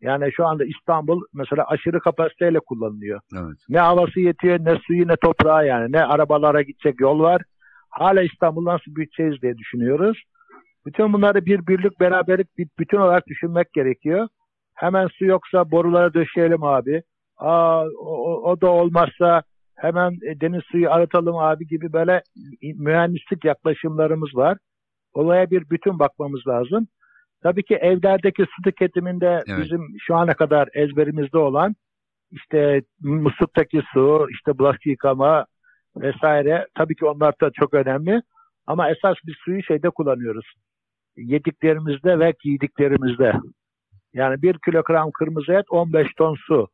Yani 0.00 0.32
şu 0.32 0.46
anda 0.46 0.64
İstanbul 0.64 1.22
mesela 1.34 1.64
aşırı 1.68 2.00
kapasiteyle 2.00 2.58
kullanılıyor. 2.60 3.20
Evet. 3.34 3.56
Ne 3.68 3.78
havası 3.78 4.20
yetiyor, 4.20 4.58
ne 4.60 4.78
suyu, 4.86 5.08
ne 5.08 5.16
toprağı 5.16 5.66
yani. 5.66 5.92
Ne 5.92 6.04
arabalara 6.04 6.62
gidecek 6.62 7.00
yol 7.00 7.20
var. 7.20 7.42
Hala 7.90 8.22
İstanbul 8.22 8.64
nasıl 8.64 8.94
büyüteceğiz 8.94 9.42
diye 9.42 9.58
düşünüyoruz. 9.58 10.22
Bütün 10.86 11.12
bunları 11.12 11.46
bir 11.46 11.66
birlik, 11.66 12.00
beraberlik, 12.00 12.58
bir 12.58 12.68
bütün 12.78 12.98
olarak 12.98 13.26
düşünmek 13.26 13.72
gerekiyor. 13.72 14.28
Hemen 14.74 15.06
su 15.06 15.24
yoksa 15.24 15.70
borulara 15.70 16.14
döşeyelim 16.14 16.62
abi. 16.62 17.02
Aa, 17.36 17.84
o, 17.86 18.42
o 18.50 18.60
da 18.60 18.70
olmazsa 18.70 19.42
hemen 19.76 20.12
e, 20.12 20.40
deniz 20.40 20.62
suyu 20.70 20.90
arıtalım 20.90 21.36
abi 21.36 21.66
gibi 21.66 21.92
böyle 21.92 22.22
mühendislik 22.62 23.44
yaklaşımlarımız 23.44 24.34
var. 24.34 24.58
Olaya 25.12 25.50
bir 25.50 25.70
bütün 25.70 25.98
bakmamız 25.98 26.46
lazım. 26.46 26.88
Tabii 27.42 27.62
ki 27.62 27.74
evlerdeki 27.74 28.42
su 28.42 28.62
tüketiminde 28.64 29.42
Evet. 29.46 29.64
bizim 29.64 29.80
şu 29.98 30.14
ana 30.14 30.34
kadar 30.34 30.68
ezberimizde 30.74 31.38
olan 31.38 31.74
işte 32.30 32.82
musluktaki 33.00 33.82
su, 33.92 34.26
işte 34.30 34.58
bulaşık 34.58 34.86
yıkama 34.86 35.46
vesaire 35.96 36.66
tabii 36.74 36.94
ki 36.94 37.06
onlar 37.06 37.34
da 37.40 37.50
çok 37.50 37.74
önemli. 37.74 38.22
Ama 38.66 38.90
esas 38.90 39.16
biz 39.26 39.34
suyu 39.44 39.62
şeyde 39.62 39.90
kullanıyoruz. 39.90 40.46
Yediklerimizde 41.16 42.18
ve 42.18 42.32
giydiklerimizde. 42.44 43.32
Yani 44.12 44.42
bir 44.42 44.58
kilogram 44.64 45.10
kırmızı 45.10 45.52
et 45.52 45.64
15 45.70 46.08
ton 46.16 46.36
su. 46.46 46.68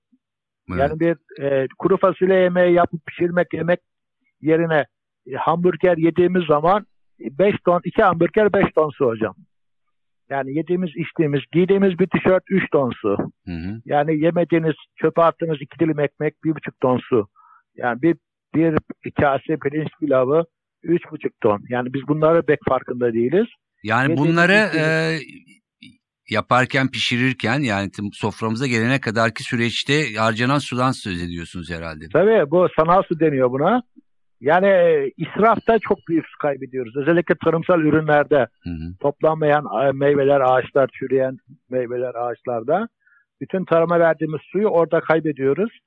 Evet. 0.73 0.81
Yani 0.81 1.01
bir 1.01 1.43
e, 1.43 1.69
kuru 1.79 1.97
fasulye 1.97 2.39
yemeği 2.39 2.75
yapıp 2.75 3.07
pişirmek 3.07 3.55
yemek 3.55 3.81
yerine 4.41 4.87
e, 5.27 5.35
hamburger 5.35 5.97
yediğimiz 5.97 6.47
zaman 6.47 6.87
5 7.21 7.55
ton, 7.65 7.81
2 7.85 8.03
hamburger 8.03 8.53
5 8.53 8.65
ton 8.75 8.91
su 8.91 9.07
hocam. 9.07 9.35
Yani 10.31 10.57
yediğimiz, 10.57 10.91
içtiğimiz, 10.97 11.41
giydiğimiz 11.53 11.99
bir 11.99 12.07
tişört 12.07 12.43
3 12.51 12.71
ton 12.73 12.91
su. 12.91 13.17
Hı 13.47 13.53
hı. 13.53 13.81
Yani 13.85 14.21
yemediğiniz, 14.21 14.75
çöpe 14.97 15.23
attığınız 15.23 15.59
2 15.61 15.79
dilim 15.79 16.01
ekmek 16.01 16.35
1,5 16.45 16.73
ton 16.81 16.99
su. 16.99 17.29
Yani 17.77 18.03
bir, 18.03 18.17
bir 18.55 18.79
kase 19.21 19.57
pirinç 19.57 19.89
pilavı 20.01 20.45
3,5 20.85 21.31
ton. 21.41 21.65
Yani 21.69 21.95
biz 21.95 22.09
bunları 22.09 22.43
pek 22.43 22.59
farkında 22.69 23.13
değiliz. 23.13 23.47
Yani 23.83 24.11
Yediğimiz, 24.11 24.33
bunları 24.33 24.53
e, 24.53 24.83
yaparken, 26.31 26.91
pişirirken 26.91 27.61
yani 27.61 27.91
soframıza 28.13 28.67
gelene 28.67 29.01
kadarki 29.01 29.43
süreçte 29.43 30.15
harcanan 30.15 30.59
sudan 30.59 30.91
söz 30.91 31.23
ediyorsunuz 31.23 31.71
herhalde. 31.71 32.05
Tabii 32.13 32.51
bu 32.51 32.69
sanal 32.77 33.03
su 33.03 33.21
deniyor 33.21 33.51
buna. 33.51 33.83
Yani 34.41 34.67
e, 34.67 35.11
israfta 35.17 35.79
çok 35.79 35.99
büyük 36.09 36.27
su 36.27 36.39
kaybediyoruz. 36.39 36.97
Özellikle 36.97 37.35
tarımsal 37.45 37.81
ürünlerde 37.81 38.47
Hı 38.63 38.71
hı. 38.71 38.95
toplanmayan 39.01 39.65
meyveler, 39.97 40.41
ağaçlar, 40.41 40.91
çürüyen 40.99 41.37
meyveler, 41.71 42.15
ağaçlarda 42.15 42.89
bütün 43.41 43.65
tarıma 43.65 44.01
verdiğimiz 44.01 44.41
suyu 44.53 44.69
orada 44.69 45.01
kaybediyoruz. 45.01 45.79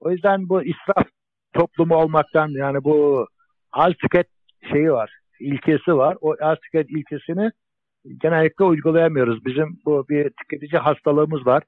O 0.00 0.10
yüzden 0.10 0.48
bu 0.48 0.62
israf 0.62 1.06
toplumu 1.52 1.94
olmaktan 1.94 2.48
yani 2.48 2.84
bu 2.84 3.26
az 3.72 3.92
tüket 3.92 4.26
şeyi 4.72 4.92
var, 4.92 5.10
ilkesi 5.40 5.96
var. 5.96 6.16
O 6.20 6.36
az 6.40 6.58
tüket 6.58 6.90
ilkesini 6.90 7.50
genellikle 8.22 8.64
uygulayamıyoruz. 8.64 9.44
Bizim 9.44 9.78
bu 9.84 10.08
bir 10.08 10.30
tüketici 10.30 10.80
hastalığımız 10.80 11.46
var. 11.46 11.62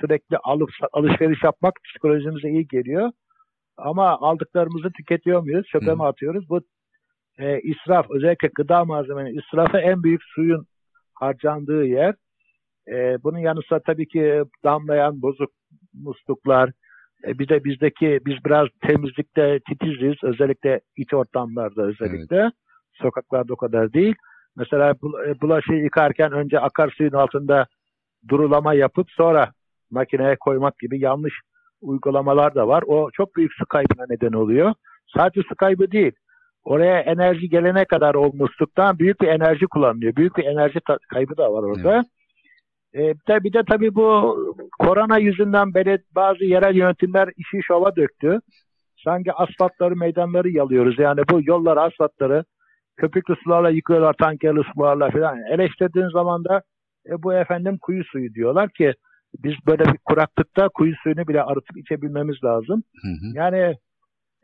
Sürekli 0.00 0.38
alıp 0.38 0.70
alışveriş 0.92 1.44
yapmak 1.44 1.74
psikolojimize 1.84 2.48
iyi 2.48 2.66
geliyor. 2.68 3.10
Ama 3.76 4.08
aldıklarımızı 4.08 4.90
tüketiyor 4.92 5.42
muyuz? 5.42 5.66
Çöpe 5.66 5.94
mi 5.94 6.04
atıyoruz? 6.04 6.48
Bu 6.48 6.60
e, 7.38 7.60
israf, 7.60 8.10
özellikle 8.10 8.48
gıda 8.54 8.84
malzemenin 8.84 9.38
israfı 9.38 9.78
en 9.78 10.02
büyük 10.02 10.22
suyun 10.24 10.66
harcandığı 11.14 11.84
yer. 11.84 12.14
E, 12.88 13.22
bunun 13.22 13.38
yanı 13.38 13.60
sıra 13.68 13.80
tabii 13.80 14.08
ki 14.08 14.42
damlayan 14.64 15.22
bozuk 15.22 15.50
musluklar. 15.94 16.70
E, 17.26 17.38
bir 17.38 17.48
de 17.48 17.64
bizdeki 17.64 18.20
biz 18.26 18.44
biraz 18.44 18.68
temizlikte 18.82 19.60
titiziz. 19.68 20.14
Özellikle 20.22 20.80
iç 20.96 21.14
ortamlarda 21.14 21.82
özellikle. 21.82 22.50
Sokaklarda 22.92 23.52
o 23.52 23.56
kadar 23.56 23.92
değil. 23.92 24.14
Mesela 24.56 24.94
e, 25.26 25.40
bulaşığı 25.40 25.72
yıkarken 25.72 26.32
önce 26.32 26.60
akarsuyun 26.60 27.12
altında 27.12 27.66
durulama 28.28 28.74
yapıp 28.74 29.10
sonra 29.10 29.52
makineye 29.90 30.36
koymak 30.36 30.78
gibi 30.78 31.00
yanlış 31.00 31.34
uygulamalar 31.80 32.54
da 32.54 32.68
var. 32.68 32.84
O 32.86 33.10
çok 33.10 33.36
büyük 33.36 33.52
su 33.54 33.66
kaybına 33.66 34.06
neden 34.10 34.32
oluyor. 34.32 34.74
Sadece 35.16 35.42
su 35.48 35.54
kaybı 35.54 35.90
değil. 35.90 36.12
Oraya 36.64 37.00
enerji 37.00 37.48
gelene 37.48 37.84
kadar 37.84 38.14
o 38.14 38.30
musluktan 38.34 38.98
büyük 38.98 39.20
bir 39.20 39.28
enerji 39.28 39.66
kullanılıyor. 39.66 40.16
Büyük 40.16 40.36
bir 40.36 40.44
enerji 40.44 40.80
kaybı 41.08 41.36
da 41.36 41.52
var 41.52 41.62
orada. 41.62 42.04
E, 42.94 43.14
tabi 43.26 43.44
bir 43.44 43.52
de 43.52 43.62
tabii 43.68 43.94
bu 43.94 44.36
korona 44.78 45.18
yüzünden 45.18 45.74
beri 45.74 45.98
bazı 46.14 46.44
yerel 46.44 46.74
yönetimler 46.74 47.28
işi 47.36 47.62
şova 47.62 47.96
döktü. 47.96 48.40
Sanki 49.04 49.32
asfaltları, 49.32 49.96
meydanları 49.96 50.50
yalıyoruz. 50.50 50.98
Yani 50.98 51.20
bu 51.30 51.40
yolları, 51.42 51.80
asfaltları 51.80 52.44
köpüklü 52.96 53.36
sularla 53.44 53.70
yıkıyorlar, 53.70 54.12
tankerli 54.12 54.60
sularla 54.74 55.10
falan. 55.10 55.38
Eleştirdiğin 55.52 56.08
zaman 56.08 56.44
da 56.44 56.62
e, 57.06 57.22
bu 57.22 57.34
efendim 57.34 57.78
kuyu 57.82 58.04
suyu 58.04 58.34
diyorlar 58.34 58.70
ki 58.70 58.94
biz 59.38 59.54
böyle 59.66 59.84
bir 59.84 59.98
kuraklıkta 60.04 60.68
kuyu 60.68 60.94
suyunu 61.02 61.28
bile 61.28 61.42
arıtıp 61.42 61.76
içebilmemiz 61.76 62.44
lazım. 62.44 62.82
Hı 63.02 63.08
hı. 63.08 63.26
Yani 63.34 63.76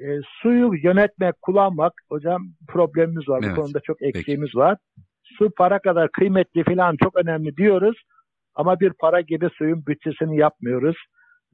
e, 0.01 0.07
suyu 0.43 0.71
yönetmek, 0.83 1.43
kullanmak 1.43 1.93
hocam 2.09 2.43
problemimiz 2.69 3.29
var. 3.29 3.41
Evet, 3.45 3.57
Bu 3.57 3.61
konuda 3.61 3.81
çok 3.81 4.03
eksiğimiz 4.03 4.55
var. 4.55 4.79
Su 5.25 5.51
para 5.51 5.79
kadar 5.79 6.09
kıymetli 6.13 6.65
falan 6.65 6.97
çok 7.03 7.17
önemli 7.17 7.57
diyoruz. 7.57 8.03
Ama 8.55 8.81
bir 8.81 8.93
para 8.93 9.21
gibi 9.21 9.49
suyun 9.59 9.87
bütçesini 9.87 10.37
yapmıyoruz. 10.37 10.97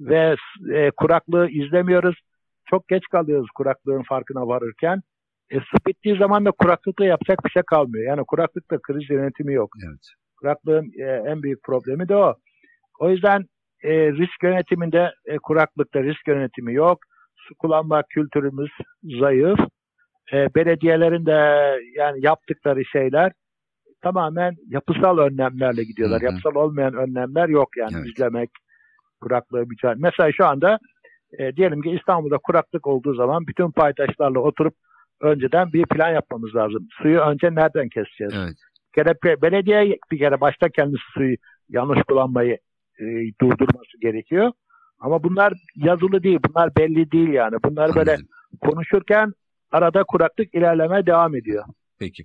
Ve 0.01 0.37
e, 0.75 0.91
kuraklığı 0.91 1.49
izlemiyoruz. 1.51 2.17
Çok 2.71 2.89
geç 2.89 3.03
kalıyoruz 3.13 3.51
kuraklığın 3.55 4.03
farkına 4.03 4.47
varırken. 4.47 5.01
E, 5.53 5.57
su 5.61 5.77
bittiği 5.87 6.17
zaman 6.17 6.45
da 6.45 6.51
kuraklıkla 6.51 7.05
yapacak 7.05 7.45
bir 7.45 7.51
şey 7.51 7.63
kalmıyor. 7.63 8.05
Yani 8.05 8.25
kuraklıkta 8.27 8.79
kriz 8.83 9.11
yönetimi 9.11 9.55
yok. 9.55 9.71
Evet. 9.89 10.01
Kuraklığın 10.37 10.93
e, 10.99 11.31
en 11.31 11.43
büyük 11.43 11.63
problemi 11.63 12.09
de 12.09 12.17
o. 12.17 12.35
O 13.01 13.11
yüzden 13.11 13.45
e, 13.83 14.13
risk 14.13 14.43
yönetiminde 14.43 15.13
e, 15.27 15.39
kuraklıkta 15.39 16.03
risk 16.03 16.29
yönetimi 16.29 16.75
yok. 16.75 16.99
Su 17.37 17.55
kullanma 17.55 18.03
kültürümüz 18.03 18.71
zayıf. 19.21 19.59
E, 20.33 20.55
belediyelerin 20.55 21.27
de 21.27 21.79
yani 21.97 22.27
yaptıkları 22.27 22.85
şeyler 22.85 23.33
tamamen 24.03 24.55
yapısal 24.69 25.19
önlemlerle 25.19 25.85
gidiyorlar. 25.85 26.21
Hı 26.21 26.27
hı. 26.27 26.31
Yapısal 26.31 26.55
olmayan 26.55 26.95
önlemler 26.95 27.49
yok 27.49 27.69
yani 27.77 27.93
Evet. 27.97 28.07
izlemek, 28.07 28.51
kuraklığı 29.21 29.67
mücadele. 29.67 30.01
Mesela 30.03 30.33
şu 30.33 30.47
anda 30.47 30.79
e, 31.39 31.57
diyelim 31.57 31.83
ki 31.83 31.91
İstanbul'da 31.91 32.39
kuraklık 32.39 32.87
olduğu 32.87 33.15
zaman 33.15 33.47
bütün 33.47 33.71
paydaşlarla 33.71 34.41
oturup 34.41 34.75
önceden 35.23 35.73
bir 35.73 35.87
plan 35.87 36.11
yapmamız 36.11 36.55
lazım. 36.55 36.89
Suyu 37.03 37.21
önce 37.21 37.55
nereden 37.55 37.89
keseceğiz? 37.89 38.35
Evet. 38.37 38.57
Bir 38.89 39.03
kere 39.03 39.15
be- 39.25 39.43
belediye 39.43 39.99
bir 40.13 40.19
kere 40.19 40.41
başta 40.41 40.69
kendisi 40.69 41.03
suyu 41.15 41.37
yanlış 41.69 42.03
kullanmayı 42.09 42.59
e, 43.01 43.05
durdurması 43.41 44.01
gerekiyor. 44.01 44.53
Ama 44.99 45.23
bunlar 45.23 45.53
yazılı 45.77 46.23
değil, 46.23 46.39
bunlar 46.49 46.77
belli 46.77 47.11
değil 47.13 47.29
yani. 47.29 47.57
Bunlar 47.65 47.95
böyle 47.95 48.11
Anladım. 48.11 48.29
konuşurken 48.61 49.33
arada 49.73 50.05
kuraklık 50.05 50.55
ilerlemeye 50.55 51.07
devam 51.07 51.37
ediyor. 51.37 51.65
Peki. 51.99 52.25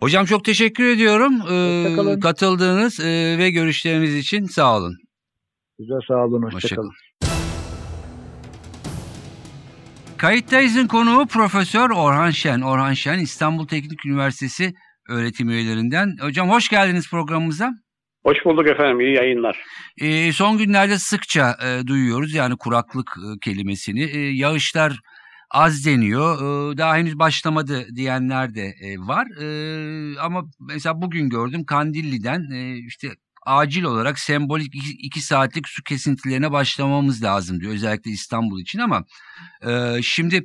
Hocam 0.00 0.24
çok 0.24 0.44
teşekkür 0.44 0.84
ediyorum 0.84 1.32
ee, 1.50 2.20
katıldığınız 2.20 3.00
e, 3.00 3.38
ve 3.38 3.50
görüşleriniz 3.50 4.14
için 4.16 4.44
sağ 4.44 4.76
olun. 4.78 4.96
Size 5.76 5.94
sağ 6.08 6.24
olun, 6.24 6.42
Hoşçakalın. 6.42 6.52
hoşçakalın. 6.54 6.92
Kayıttayız'ın 10.18 10.86
konuğu 10.86 11.26
Profesör 11.26 11.90
Orhan 11.90 12.30
Şen. 12.30 12.60
Orhan 12.60 12.92
Şen 12.92 13.18
İstanbul 13.18 13.66
Teknik 13.66 14.06
Üniversitesi 14.06 14.72
öğretim 15.08 15.50
üyelerinden. 15.50 16.16
Hocam 16.20 16.50
hoş 16.50 16.68
geldiniz 16.68 17.10
programımıza. 17.10 17.72
Hoş 18.22 18.44
bulduk 18.44 18.68
efendim. 18.68 19.00
İyi 19.00 19.14
yayınlar. 19.14 19.64
Ee, 20.00 20.32
son 20.32 20.58
günlerde 20.58 20.98
sıkça 20.98 21.56
e, 21.64 21.86
duyuyoruz 21.86 22.34
yani 22.34 22.56
kuraklık 22.56 23.10
e, 23.18 23.38
kelimesini. 23.44 24.02
E, 24.02 24.18
yağışlar 24.18 25.00
az 25.50 25.86
deniyor. 25.86 26.36
E, 26.36 26.78
daha 26.78 26.96
henüz 26.96 27.18
başlamadı 27.18 27.86
diyenler 27.96 28.54
de 28.54 28.74
e, 28.80 28.98
var. 28.98 29.26
E, 29.42 29.46
ama 30.20 30.42
mesela 30.60 31.02
bugün 31.02 31.28
gördüm 31.28 31.64
Kandilli'den 31.64 32.50
e, 32.54 32.78
işte 32.78 33.08
acil 33.46 33.84
olarak 33.84 34.18
sembolik 34.18 34.74
iki, 34.98 35.20
saatlik 35.20 35.68
su 35.68 35.82
kesintilerine 35.82 36.52
başlamamız 36.52 37.24
lazım 37.24 37.60
diyor. 37.60 37.72
Özellikle 37.72 38.10
İstanbul 38.10 38.60
için 38.60 38.78
ama 38.78 39.04
e, 39.66 40.02
şimdi 40.02 40.36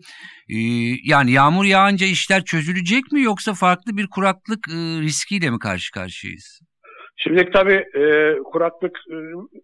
e, 0.50 0.58
yani 1.03 1.31
yağmur 1.31 1.65
yağınca 1.65 2.08
işler 2.08 2.43
çözülecek 2.43 3.12
mi 3.12 3.22
yoksa 3.22 3.53
farklı 3.53 3.98
bir 3.98 4.08
kuraklık 4.08 4.67
e, 4.70 5.01
riskiyle 5.01 5.50
mi 5.50 5.60
karşı 5.60 5.91
karşıyayız? 5.91 6.62
Şimdi 7.17 7.50
tabii 7.53 7.84
e, 7.96 8.36
kuraklık 8.51 8.98
e, 9.12 9.15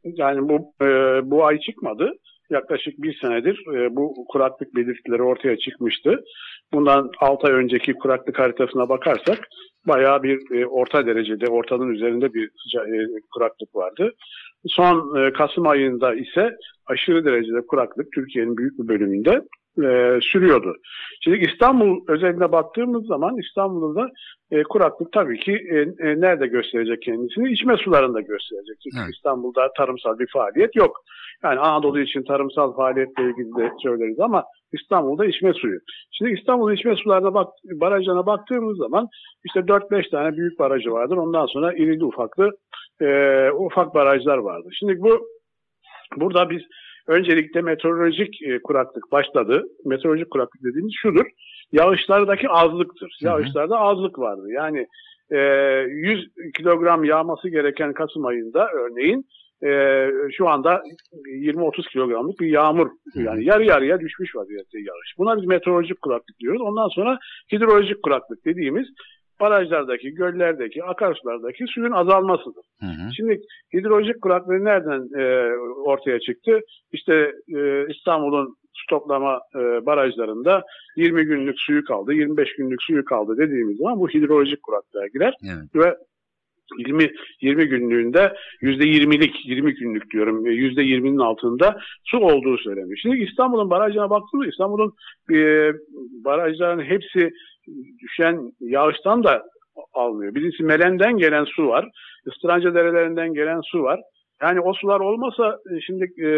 yani 0.03 0.49
bu 0.49 0.73
e, 0.81 0.87
bu 1.31 1.45
ay 1.45 1.59
çıkmadı. 1.59 2.11
Yaklaşık 2.49 3.01
bir 3.03 3.17
senedir 3.21 3.63
e, 3.75 3.95
bu 3.95 4.25
kuraklık 4.29 4.75
belirtileri 4.75 5.23
ortaya 5.23 5.57
çıkmıştı. 5.57 6.23
Bundan 6.73 7.11
6 7.19 7.47
ay 7.47 7.53
önceki 7.53 7.93
kuraklık 7.93 8.39
haritasına 8.39 8.89
bakarsak 8.89 9.47
bayağı 9.87 10.23
bir 10.23 10.61
e, 10.61 10.65
orta 10.65 11.05
derecede, 11.05 11.47
ortanın 11.47 11.89
üzerinde 11.89 12.33
bir 12.33 12.49
sıca, 12.63 12.87
e, 12.87 13.07
kuraklık 13.33 13.75
vardı. 13.75 14.13
Son 14.67 15.17
e, 15.17 15.33
Kasım 15.33 15.67
ayında 15.67 16.15
ise 16.15 16.55
aşırı 16.85 17.25
derecede 17.25 17.61
kuraklık 17.67 18.11
Türkiye'nin 18.11 18.57
büyük 18.57 18.79
bir 18.79 18.87
bölümünde 18.87 19.41
e, 19.83 20.19
sürüyordu. 20.21 20.75
Şimdi 21.21 21.37
İstanbul 21.37 22.05
özelinde 22.07 22.51
baktığımız 22.51 23.05
zaman 23.05 23.37
İstanbul'da 23.37 24.09
e, 24.51 24.63
kuraklık 24.63 25.11
tabii 25.11 25.39
ki 25.39 25.51
e, 25.51 25.77
e, 25.79 26.21
nerede 26.21 26.47
gösterecek 26.47 27.01
kendisini? 27.01 27.51
İçme 27.51 27.77
sularında 27.77 28.21
gösterecek. 28.21 28.77
Çünkü 28.83 28.97
Evet. 29.03 29.15
İstanbul'da 29.15 29.71
tarımsal 29.77 30.19
bir 30.19 30.27
faaliyet 30.33 30.75
yok. 30.75 31.03
Yani 31.43 31.59
Anadolu 31.59 31.99
için 31.99 32.23
tarımsal 32.23 32.73
faaliyetle 32.73 33.23
ilgili 33.23 33.55
de 33.55 33.71
söyleriz 33.83 34.19
ama 34.19 34.43
İstanbul'da 34.73 35.25
içme 35.25 35.53
suyu. 35.53 35.79
Şimdi 36.11 36.31
İstanbul 36.39 36.71
içme 36.71 36.95
sularına 36.95 37.33
bak, 37.33 37.47
barajlarına 37.63 38.25
baktığımız 38.25 38.77
zaman 38.77 39.07
işte 39.45 39.59
4-5 39.59 40.09
tane 40.09 40.37
büyük 40.37 40.59
barajı 40.59 40.91
vardır. 40.91 41.17
Ondan 41.17 41.45
sonra 41.45 41.73
irili 41.73 42.05
ufaklı 42.05 42.51
e, 43.01 43.07
ufak 43.51 43.95
barajlar 43.95 44.37
vardır. 44.37 44.75
Şimdi 44.79 45.01
bu 45.01 45.27
burada 46.15 46.49
biz 46.49 46.61
öncelikle 47.07 47.61
meteorolojik 47.61 48.41
e, 48.41 48.61
kuraklık 48.61 49.11
başladı. 49.11 49.63
Meteorolojik 49.85 50.31
kuraklık 50.31 50.63
dediğimiz 50.63 50.93
şudur. 51.01 51.25
Yağışlardaki 51.71 52.49
azlıktır. 52.49 53.17
Hı 53.21 53.25
hı. 53.25 53.31
Yağışlarda 53.31 53.79
azlık 53.79 54.19
vardı. 54.19 54.47
Yani 54.49 54.87
e, 55.31 55.37
100 55.87 56.27
kilogram 56.57 57.03
yağması 57.03 57.49
gereken 57.49 57.93
Kasım 57.93 58.25
ayında 58.25 58.67
örneğin 58.71 59.25
e, 59.63 60.09
şu 60.31 60.49
anda 60.49 60.83
20-30 61.27 61.89
kilogramlık 61.91 62.39
bir 62.39 62.47
yağmur 62.47 62.89
yani 63.15 63.45
yarı 63.45 63.63
yarıya 63.63 63.99
düşmüş 63.99 64.35
vaziyette 64.35 64.79
yağış. 64.79 65.13
Buna 65.17 65.37
biz 65.37 65.45
meteorolojik 65.45 66.01
kuraklık 66.01 66.39
diyoruz. 66.39 66.61
Ondan 66.61 66.87
sonra 66.87 67.17
hidrolojik 67.51 68.03
kuraklık 68.03 68.45
dediğimiz 68.45 68.87
barajlardaki, 69.39 70.13
göllerdeki, 70.13 70.83
akarsulardaki 70.83 71.65
suyun 71.67 71.91
azalmasıdır. 71.91 72.65
Hı 72.79 72.85
hı. 72.85 73.13
Şimdi 73.15 73.41
hidrolojik 73.73 74.21
kuraklığı 74.21 74.65
nereden 74.65 75.19
e, 75.21 75.55
ortaya 75.85 76.19
çıktı? 76.19 76.59
İşte 76.91 77.31
e, 77.55 77.87
İstanbul'un 77.89 78.55
stoklama 78.85 79.39
e, 79.55 79.85
barajlarında 79.85 80.63
20 80.95 81.25
günlük 81.25 81.55
suyu 81.59 81.83
kaldı, 81.83 82.13
25 82.13 82.55
günlük 82.57 82.83
suyu 82.83 83.05
kaldı 83.05 83.37
dediğimiz 83.37 83.77
zaman 83.77 83.99
bu 83.99 84.09
hidrolojik 84.09 84.63
kuraklığa 84.63 85.07
girer 85.07 85.33
Evet. 85.45 85.75
ve 85.75 85.95
20 86.77 87.11
20 87.41 87.65
günlüğünde 87.65 88.33
%20'lik 88.61 89.45
20 89.45 89.73
günlük 89.73 90.11
diyorum 90.11 90.47
e, 90.47 90.49
%20'nin 90.49 91.17
altında 91.17 91.77
su 92.03 92.17
olduğu 92.17 92.57
söylenmiş. 92.57 93.01
Şimdi 93.01 93.17
İstanbul'un 93.17 93.69
barajına 93.69 94.09
baktığımızda 94.09 94.49
İstanbul'un 94.49 94.93
e, 95.31 95.71
barajların 96.25 96.83
hepsi 96.83 97.29
düşen 98.01 98.51
yağıştan 98.59 99.23
da 99.23 99.43
almıyor. 99.93 100.35
Birincisi 100.35 100.63
Melen'den 100.63 101.17
gelen 101.17 101.43
su 101.43 101.67
var. 101.67 101.89
Istıranca 102.25 102.73
derelerinden 102.73 103.33
gelen 103.33 103.61
su 103.61 103.83
var. 103.83 103.99
Yani 104.41 104.61
o 104.61 104.73
sular 104.73 104.99
olmasa 104.99 105.57
e, 105.71 105.81
şimdi 105.81 106.03
e, 106.03 106.29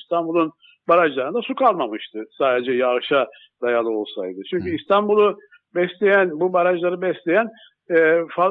İstanbul'un 0.00 0.52
barajlarında 0.88 1.42
su 1.42 1.54
kalmamıştı. 1.54 2.24
Sadece 2.38 2.72
yağışa 2.72 3.26
dayalı 3.62 3.90
olsaydı. 3.90 4.40
Çünkü. 4.50 4.74
İstanbul'u 4.74 5.38
besleyen, 5.74 6.30
bu 6.30 6.52
barajları 6.52 7.00
besleyen 7.02 7.48
e, 7.90 7.96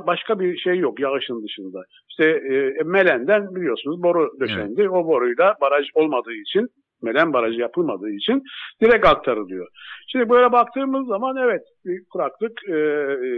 başka 0.07 0.39
bir 0.39 0.57
şey 0.57 0.77
yok 0.77 0.99
yağışın 0.99 1.43
dışında. 1.43 1.83
İşte 2.09 2.29
e, 2.29 2.83
Melen'den 2.83 3.55
biliyorsunuz 3.55 4.03
boru 4.03 4.39
döşendi. 4.39 4.89
O 4.89 5.07
boruyla 5.07 5.55
baraj 5.61 5.85
olmadığı 5.93 6.33
için, 6.33 6.67
Melen 7.01 7.33
barajı 7.33 7.59
yapılmadığı 7.59 8.09
için 8.09 8.43
direkt 8.81 9.05
aktarılıyor. 9.05 9.67
Şimdi 10.07 10.29
böyle 10.29 10.51
baktığımız 10.51 11.07
zaman 11.07 11.35
evet 11.37 11.61
bir 11.85 12.03
kuraklık 12.11 12.51
e, 12.69 12.75
e, 12.75 13.29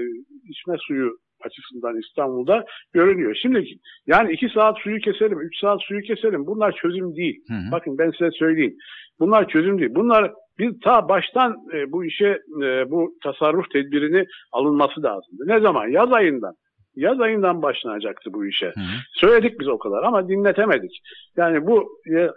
içme 0.50 0.76
suyu 0.80 1.18
açısından 1.42 2.00
İstanbul'da 2.00 2.66
görünüyor. 2.94 3.36
Şimdi 3.42 3.66
yani 4.08 4.34
iki 4.34 4.50
saat 4.50 4.78
suyu 4.80 5.00
keselim, 5.00 5.42
üç 5.42 5.60
saat 5.60 5.82
suyu 5.82 6.02
keselim 6.02 6.46
bunlar 6.48 6.72
çözüm 6.72 7.16
değil. 7.16 7.40
Hı 7.48 7.54
hı. 7.54 7.72
Bakın 7.72 7.98
ben 7.98 8.12
size 8.12 8.32
söyleyeyim. 8.32 8.76
Bunlar 9.20 9.48
çözüm 9.48 9.80
değil. 9.80 9.96
Bunlar 9.96 10.34
biz 10.60 10.80
ta 10.84 11.10
baştan 11.10 11.56
e, 11.74 11.92
bu 11.92 12.06
işe 12.06 12.40
e, 12.64 12.90
bu 12.92 13.12
tasarruf 13.24 13.70
tedbirini 13.72 14.26
alınması 14.52 15.04
lazımdı. 15.04 15.44
Ne 15.46 15.60
zaman? 15.60 15.88
Yaz 15.88 16.14
ayından. 16.14 16.54
Yaz 16.96 17.22
ayından 17.22 17.62
başlanacaktı 17.62 18.34
bu 18.34 18.46
işe. 18.48 18.66
Hı 18.66 18.80
hı. 18.80 18.98
Söyledik 19.14 19.60
biz 19.60 19.68
o 19.68 19.78
kadar 19.78 20.04
ama 20.04 20.28
dinletemedik. 20.28 20.92
Yani 21.38 21.68
bu 21.68 21.88
ya- 22.06 22.34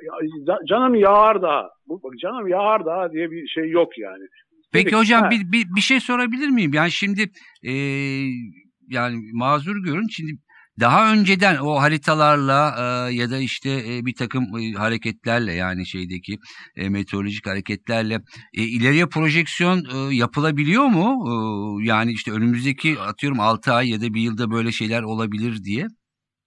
canım 0.69 0.95
yağar 0.95 1.43
daha. 1.43 1.69
Bu, 1.87 2.03
bak, 2.03 2.13
canım 2.23 2.49
yağar 2.49 2.87
daha 2.87 3.13
diye 3.13 3.31
bir 3.31 3.47
şey 3.49 3.71
yok 3.71 3.99
yani. 3.99 4.25
Peki 4.73 4.87
Dedik, 4.87 4.99
hocam 4.99 5.23
ha. 5.23 5.31
bir, 5.31 5.53
bir, 5.53 5.65
bir 5.77 5.81
şey 5.81 6.01
sorabilir 6.01 6.49
miyim? 6.49 6.71
Yani 6.75 6.91
şimdi 6.91 7.23
e, 7.63 7.73
yani 8.89 9.17
mazur 9.35 9.77
görün 9.85 10.09
şimdi 10.11 10.33
daha 10.81 11.13
önceden 11.13 11.57
o 11.57 11.75
haritalarla 11.75 12.75
e, 12.79 13.15
ya 13.15 13.31
da 13.31 13.39
işte 13.39 13.71
e, 13.71 14.07
bir 14.07 14.15
takım 14.15 14.43
e, 14.43 14.73
hareketlerle 14.73 15.53
yani 15.53 15.87
şeydeki 15.87 16.33
e, 16.77 16.89
meteorolojik 16.89 17.47
hareketlerle 17.47 18.15
e, 18.59 18.63
ileriye 18.63 19.07
projeksiyon 19.07 19.79
e, 19.79 20.15
yapılabiliyor 20.15 20.85
mu? 20.85 21.07
E, 21.31 21.33
yani 21.89 22.13
işte 22.13 22.33
önümüzdeki 22.33 22.99
atıyorum 23.01 23.41
6 23.41 23.73
ay 23.73 23.91
ya 23.91 24.01
da 24.01 24.15
bir 24.15 24.21
yılda 24.21 24.51
böyle 24.51 24.73
şeyler 24.73 25.03
olabilir 25.03 25.65
diye. 25.65 25.87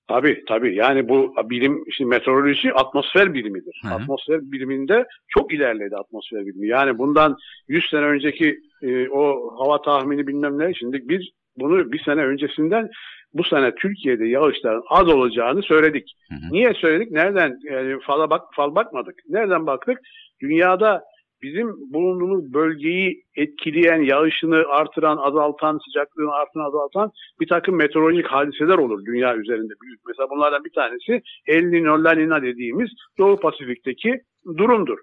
Tabii 0.07 0.43
tabii. 0.47 0.75
Yani 0.75 1.09
bu 1.09 1.33
bilim, 1.49 1.83
şimdi 1.91 2.09
meteoroloji 2.09 2.73
atmosfer 2.73 3.33
bilimidir. 3.33 3.81
Hı 3.83 3.89
hı. 3.89 3.93
Atmosfer 3.93 4.39
biliminde 4.41 5.05
çok 5.27 5.53
ilerledi 5.53 5.95
atmosfer 5.95 6.45
bilimi. 6.45 6.67
Yani 6.67 6.97
bundan 6.97 7.35
100 7.67 7.89
sene 7.89 8.05
önceki 8.05 8.55
e, 8.81 9.09
o 9.09 9.51
hava 9.59 9.81
tahmini 9.81 10.27
bilmem 10.27 10.59
ne. 10.59 10.73
Şimdi 10.73 10.99
biz 11.03 11.21
bunu 11.57 11.91
bir 11.91 12.03
sene 12.03 12.21
öncesinden 12.21 12.89
bu 13.33 13.43
sene 13.43 13.75
Türkiye'de 13.75 14.25
yağışların 14.25 14.83
az 14.89 15.07
olacağını 15.07 15.63
söyledik. 15.63 16.15
Hı 16.29 16.35
hı. 16.35 16.53
Niye 16.53 16.73
söyledik? 16.73 17.11
Nereden? 17.11 17.59
Yani 17.63 17.99
fala 17.99 18.29
bak, 18.29 18.41
fal 18.55 18.75
bakmadık. 18.75 19.15
Nereden 19.29 19.67
baktık? 19.67 19.99
Dünyada 20.41 21.03
bizim 21.41 21.93
bulunduğumuz 21.93 22.53
bölgeyi 22.53 23.23
etkileyen, 23.35 24.01
yağışını 24.01 24.65
artıran, 24.69 25.17
azaltan, 25.17 25.79
sıcaklığını 25.85 26.33
artıran, 26.33 26.65
azaltan 26.65 27.11
bir 27.39 27.47
takım 27.47 27.75
meteorolojik 27.75 28.27
hadiseler 28.27 28.77
olur 28.77 29.05
dünya 29.05 29.35
üzerinde 29.35 29.73
büyük. 29.83 29.99
Mesela 30.07 30.29
bunlardan 30.29 30.63
bir 30.63 30.73
tanesi 30.73 31.21
El 31.47 31.63
Niño, 31.63 32.03
La 32.03 32.11
Nina 32.11 32.41
dediğimiz 32.41 32.89
Doğu 33.19 33.39
Pasifik'teki 33.39 34.21
durumdur. 34.57 34.97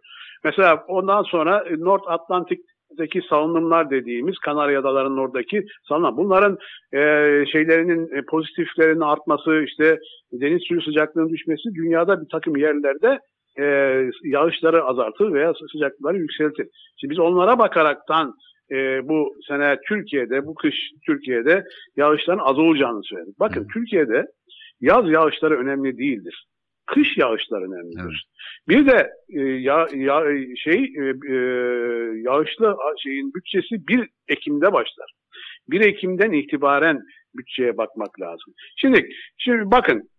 Mesela 0.44 0.84
ondan 0.88 1.22
sonra 1.22 1.64
North 1.78 2.10
Atlantik'teki 3.00 3.28
salınımlar 3.28 3.90
dediğimiz 3.90 4.38
Kanarya 4.38 4.80
Adaları'nın 4.80 5.16
oradaki 5.16 5.66
salınım. 5.88 6.16
Bunların 6.16 6.58
e, 6.92 6.98
şeylerinin 7.52 8.16
e, 8.16 8.22
pozitiflerinin 8.22 9.00
artması, 9.00 9.64
işte 9.66 9.98
deniz 10.32 10.62
suyu 10.68 10.82
sıcaklığının 10.82 11.28
düşmesi 11.28 11.74
dünyada 11.74 12.20
bir 12.20 12.28
takım 12.28 12.56
yerlerde 12.56 13.18
e, 13.58 13.64
yağışları 14.24 14.84
azaltır 14.84 15.32
veya 15.32 15.52
sıcaklıkları 15.72 16.18
yükseltir. 16.18 16.66
Şimdi 17.00 17.12
biz 17.12 17.18
onlara 17.18 17.58
bakaraktan 17.58 18.34
e, 18.70 19.08
bu 19.08 19.34
sene 19.48 19.76
Türkiye'de, 19.88 20.46
bu 20.46 20.54
kış 20.54 20.74
Türkiye'de 21.06 21.64
yağışların 21.96 22.44
az 22.44 22.58
olacağını 22.58 23.02
söyledik. 23.02 23.40
Bakın. 23.40 23.66
Türkiye'de 23.74 24.24
yaz 24.80 25.10
yağışları 25.10 25.58
önemli 25.58 25.98
değildir. 25.98 26.49
Kış 26.94 27.16
yağışları 27.16 27.64
önemlidir. 27.64 28.00
Evet. 28.00 28.68
Bir 28.68 28.86
de 28.86 29.10
e, 29.28 29.40
ya, 29.40 29.86
ya, 29.94 30.22
şey 30.56 30.84
e, 30.84 31.34
e, 31.34 31.36
yağışlı 32.22 32.76
şeyin 33.02 33.34
bütçesi 33.34 33.88
1 33.88 34.08
Ekim'de 34.28 34.72
başlar. 34.72 35.12
1 35.68 35.80
Ekim'den 35.80 36.32
itibaren 36.32 37.00
bütçeye 37.34 37.76
bakmak 37.76 38.20
lazım. 38.20 38.54
Şimdi 38.76 39.08
şimdi 39.38 39.70
bakın 39.70 40.10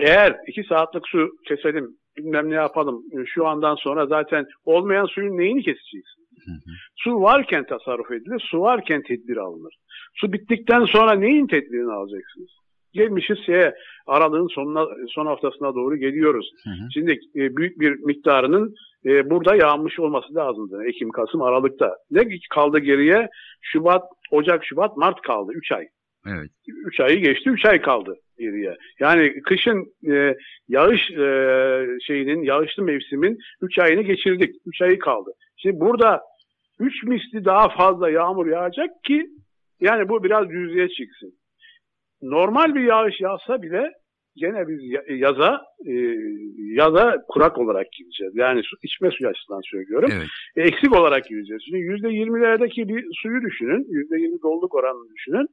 eğer 0.00 0.36
2 0.46 0.64
saatlik 0.64 1.08
su 1.08 1.30
keselim 1.48 1.98
bilmem 2.16 2.50
ne 2.50 2.54
yapalım 2.54 3.02
e, 3.12 3.26
şu 3.26 3.46
andan 3.46 3.74
sonra 3.74 4.06
zaten 4.06 4.46
olmayan 4.64 5.06
suyun 5.06 5.38
neyini? 5.38 5.62
Hı 5.66 6.52
hı. 6.52 6.70
Su 6.96 7.20
varken 7.20 7.66
tasarruf 7.66 8.10
edilir, 8.10 8.48
su 8.50 8.60
varken 8.60 9.02
tedbir 9.02 9.36
alınır. 9.36 9.74
Su 10.14 10.32
bittikten 10.32 10.84
sonra 10.84 11.12
neyin 11.12 11.46
tedbirini 11.46 11.92
alacaksınız? 11.92 12.50
Gelmişiz 12.92 13.38
şeye, 13.46 13.74
aralığın 14.06 14.48
sonuna, 14.54 14.86
son 15.08 15.26
haftasına 15.26 15.74
doğru 15.74 15.96
geliyoruz. 15.96 16.50
Hı 16.64 16.70
hı. 16.70 16.88
Şimdi 16.94 17.12
e, 17.36 17.56
büyük 17.56 17.80
bir 17.80 17.90
miktarının 17.90 18.74
e, 19.06 19.30
burada 19.30 19.56
yağmış 19.56 19.98
olması 19.98 20.34
lazımdı. 20.34 20.84
Ekim, 20.88 21.10
Kasım, 21.10 21.42
Aralık'ta. 21.42 21.96
Ne 22.10 22.28
kaldı 22.50 22.78
geriye? 22.78 23.28
Şubat, 23.62 24.02
Ocak, 24.30 24.64
Şubat, 24.64 24.96
Mart 24.96 25.20
kaldı. 25.20 25.52
3 25.54 25.72
ay. 25.72 25.86
Evet. 26.26 26.50
3 26.86 27.00
ayı 27.00 27.18
geçti, 27.18 27.50
3 27.50 27.64
ay 27.64 27.80
kaldı 27.80 28.14
geriye. 28.38 28.76
Yani 29.00 29.40
kışın 29.42 29.84
e, 30.10 30.34
yağış 30.68 31.10
e, 31.10 31.26
şeyinin, 32.06 32.42
yağışlı 32.42 32.82
mevsimin 32.82 33.38
3 33.62 33.78
ayını 33.78 34.02
geçirdik. 34.02 34.54
3 34.66 34.82
ayı 34.82 34.98
kaldı. 34.98 35.30
Şimdi 35.56 35.80
burada 35.80 36.20
3 36.80 37.04
misli 37.04 37.44
daha 37.44 37.68
fazla 37.68 38.10
yağmur 38.10 38.46
yağacak 38.46 38.90
ki 39.04 39.26
yani 39.80 40.08
bu 40.08 40.24
biraz 40.24 40.50
yüzeye 40.50 40.88
çıksın. 40.88 41.32
Normal 42.22 42.74
bir 42.74 42.80
yağış 42.80 43.20
yağsa 43.20 43.62
bile 43.62 43.92
gene 44.36 44.68
biz 44.68 44.78
ya- 44.82 45.02
yaza 45.08 45.60
e, 45.86 45.92
yaza 46.56 47.16
kurak 47.28 47.58
olarak 47.58 47.92
gideceğiz. 47.92 48.32
Yani 48.36 48.62
su, 48.64 48.76
içme 48.82 49.10
suyu 49.10 49.30
açısından 49.30 49.60
söylüyorum. 49.70 50.10
Evet. 50.12 50.26
E, 50.56 50.62
eksik 50.62 50.92
olarak 50.92 51.24
gideceğiz. 51.24 51.62
Şimdi 51.64 51.78
%20'lerdeki 51.78 52.88
bir 52.88 53.06
suyu 53.22 53.42
düşünün. 53.42 53.84
%20 53.90 54.42
doluluk 54.42 54.74
oranını 54.74 55.14
düşünün. 55.14 55.46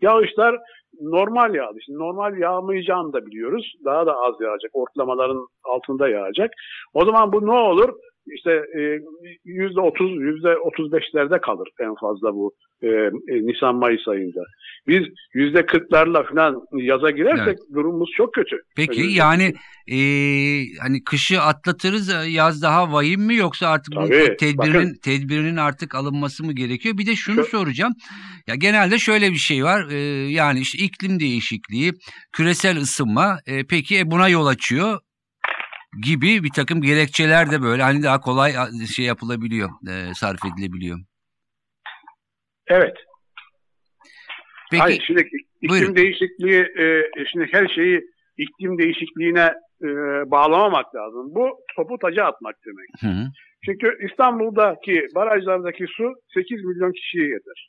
Yağışlar 0.00 0.56
normal 1.00 1.54
yağdı. 1.54 1.78
Şimdi 1.86 1.98
normal 1.98 2.38
yağmayacağını 2.38 3.12
da 3.12 3.26
biliyoruz. 3.26 3.74
Daha 3.84 4.06
da 4.06 4.16
az 4.16 4.34
yağacak. 4.40 4.70
Ortalamaların 4.72 5.46
altında 5.64 6.08
yağacak. 6.08 6.50
O 6.94 7.04
zaman 7.04 7.32
bu 7.32 7.46
ne 7.46 7.52
olur? 7.52 7.88
İşte 8.26 8.50
e, 8.50 8.80
yüzde 9.44 9.80
otuz, 9.80 10.20
yüzde 10.20 10.56
otuz 10.58 10.92
beşlerde 10.92 11.40
kalır 11.40 11.68
en 11.80 11.94
fazla 11.94 12.34
bu 12.34 12.52
e, 12.82 12.86
e, 12.88 13.10
Nisan-Mayıs 13.46 14.08
ayında. 14.08 14.40
Biz 14.86 15.02
yüzde 15.34 15.66
kırklarla 15.66 16.22
falan 16.22 16.60
yaza 16.72 17.10
girersek 17.10 17.46
Evet. 17.46 17.58
durumumuz 17.74 18.10
çok 18.16 18.34
kötü. 18.34 18.56
Peki 18.76 18.92
Önümüzdeki- 19.00 19.18
yani 19.18 19.52
e, 19.86 19.96
hani 20.80 21.04
kışı 21.04 21.40
atlatırız 21.40 22.12
yaz 22.28 22.62
daha 22.62 22.92
vahim 22.92 23.20
mi 23.22 23.34
yoksa 23.36 23.68
artık 23.68 23.94
Tabii, 23.94 24.36
tedbirinin 24.38 24.74
bakın. 24.74 24.98
tedbirinin 25.04 25.56
artık 25.56 25.94
alınması 25.94 26.44
mı 26.44 26.52
gerekiyor? 26.52 26.98
Bir 26.98 27.06
de 27.06 27.14
şunu 27.16 27.44
Şu- 27.44 27.50
soracağım. 27.50 27.92
Ya 28.46 28.54
genelde 28.54 28.98
şöyle 28.98 29.30
bir 29.30 29.36
şey 29.36 29.64
var. 29.64 29.90
e, 29.90 29.98
yani 30.30 30.60
işte 30.60 30.84
iklim 30.84 31.20
değişikliği, 31.20 31.92
küresel 32.32 32.76
ısınma 32.76 33.38
e, 33.46 33.64
peki 33.70 33.98
e, 33.98 34.10
buna 34.10 34.28
yol 34.28 34.46
açıyor 34.46 34.98
gibi 36.04 36.42
bir 36.44 36.50
takım 36.56 36.82
gerekçeler 36.82 37.50
de 37.50 37.62
böyle 37.62 37.82
hani 37.82 38.02
daha 38.02 38.20
kolay 38.20 38.52
şey 38.96 39.04
yapılabiliyor, 39.04 39.70
e, 39.88 40.14
sarf 40.14 40.38
edilebiliyor. 40.44 40.98
Evet. 42.66 42.96
Peki 44.70 44.82
Hayır, 44.82 45.04
şimdi 45.06 45.20
iklim 45.20 45.70
buyurun. 45.70 45.96
değişikliği, 45.96 46.60
e, 46.60 47.02
şimdi 47.32 47.48
her 47.52 47.68
şeyi 47.68 48.00
iklim 48.38 48.78
değişikliğine 48.78 49.52
e, 49.82 49.88
bağlamamak 50.30 50.94
lazım. 50.94 51.34
Bu 51.34 51.48
topu 51.76 51.98
taca 51.98 52.24
atmak 52.24 52.56
demek. 52.66 52.88
Hı 53.00 53.20
hı, 53.20 53.26
Çünkü 53.64 54.06
İstanbul'daki 54.10 55.06
barajlardaki 55.14 55.86
su 55.96 56.12
8 56.34 56.64
milyon 56.64 56.92
kişiye 56.92 57.24
yeter. 57.24 57.68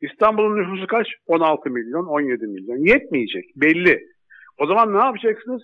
İstanbul'un 0.00 0.62
nüfusu 0.62 0.86
kaç? 0.86 1.06
16 1.26 1.70
milyon, 1.70 2.06
17 2.06 2.46
milyon. 2.46 2.86
Yetmeyecek, 2.86 3.44
belli. 3.56 4.00
O 4.58 4.66
zaman 4.66 4.94
ne 4.94 5.04
yapacaksınız? 5.04 5.62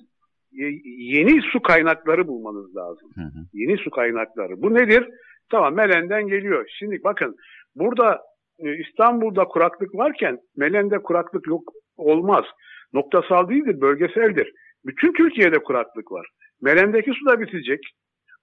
Ye- 0.54 0.80
yeni 1.16 1.42
su 1.42 1.62
kaynakları 1.62 2.28
bulmanız 2.28 2.76
lazım. 2.76 3.10
hı 3.14 3.20
hı. 3.20 3.44
Yeni 3.52 3.78
su 3.78 3.90
kaynakları. 3.90 4.62
Bu 4.62 4.74
nedir? 4.74 5.08
Tamam 5.50 5.74
Melen'den 5.74 6.26
geliyor. 6.26 6.66
Şimdi 6.78 6.98
bakın 7.04 7.36
burada 7.74 8.20
e, 8.58 8.76
İstanbul'da 8.76 9.44
kuraklık 9.44 9.94
varken 9.94 10.38
Melen'de 10.56 10.98
kuraklık 10.98 11.46
yok 11.46 11.62
olmaz. 11.96 12.44
Noktasal 12.92 13.48
değildir, 13.48 13.80
bölgeseldir. 13.80 14.52
Bütün 14.86 15.12
Türkiye'de 15.12 15.58
kuraklık 15.58 16.12
var. 16.12 16.26
Melen'deki 16.62 17.10
su 17.12 17.26
da 17.26 17.40
bitecek. 17.40 17.80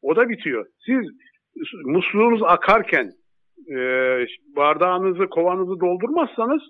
O 0.02 0.15
da 0.15 0.30
bitiyor. 0.30 0.65
Siz 0.86 1.06
musluğunuz 1.86 2.41
akarken 2.43 3.10
e, 3.69 3.78
bardağınızı, 4.56 5.28
kovanızı 5.28 5.80
doldurmazsanız 5.80 6.62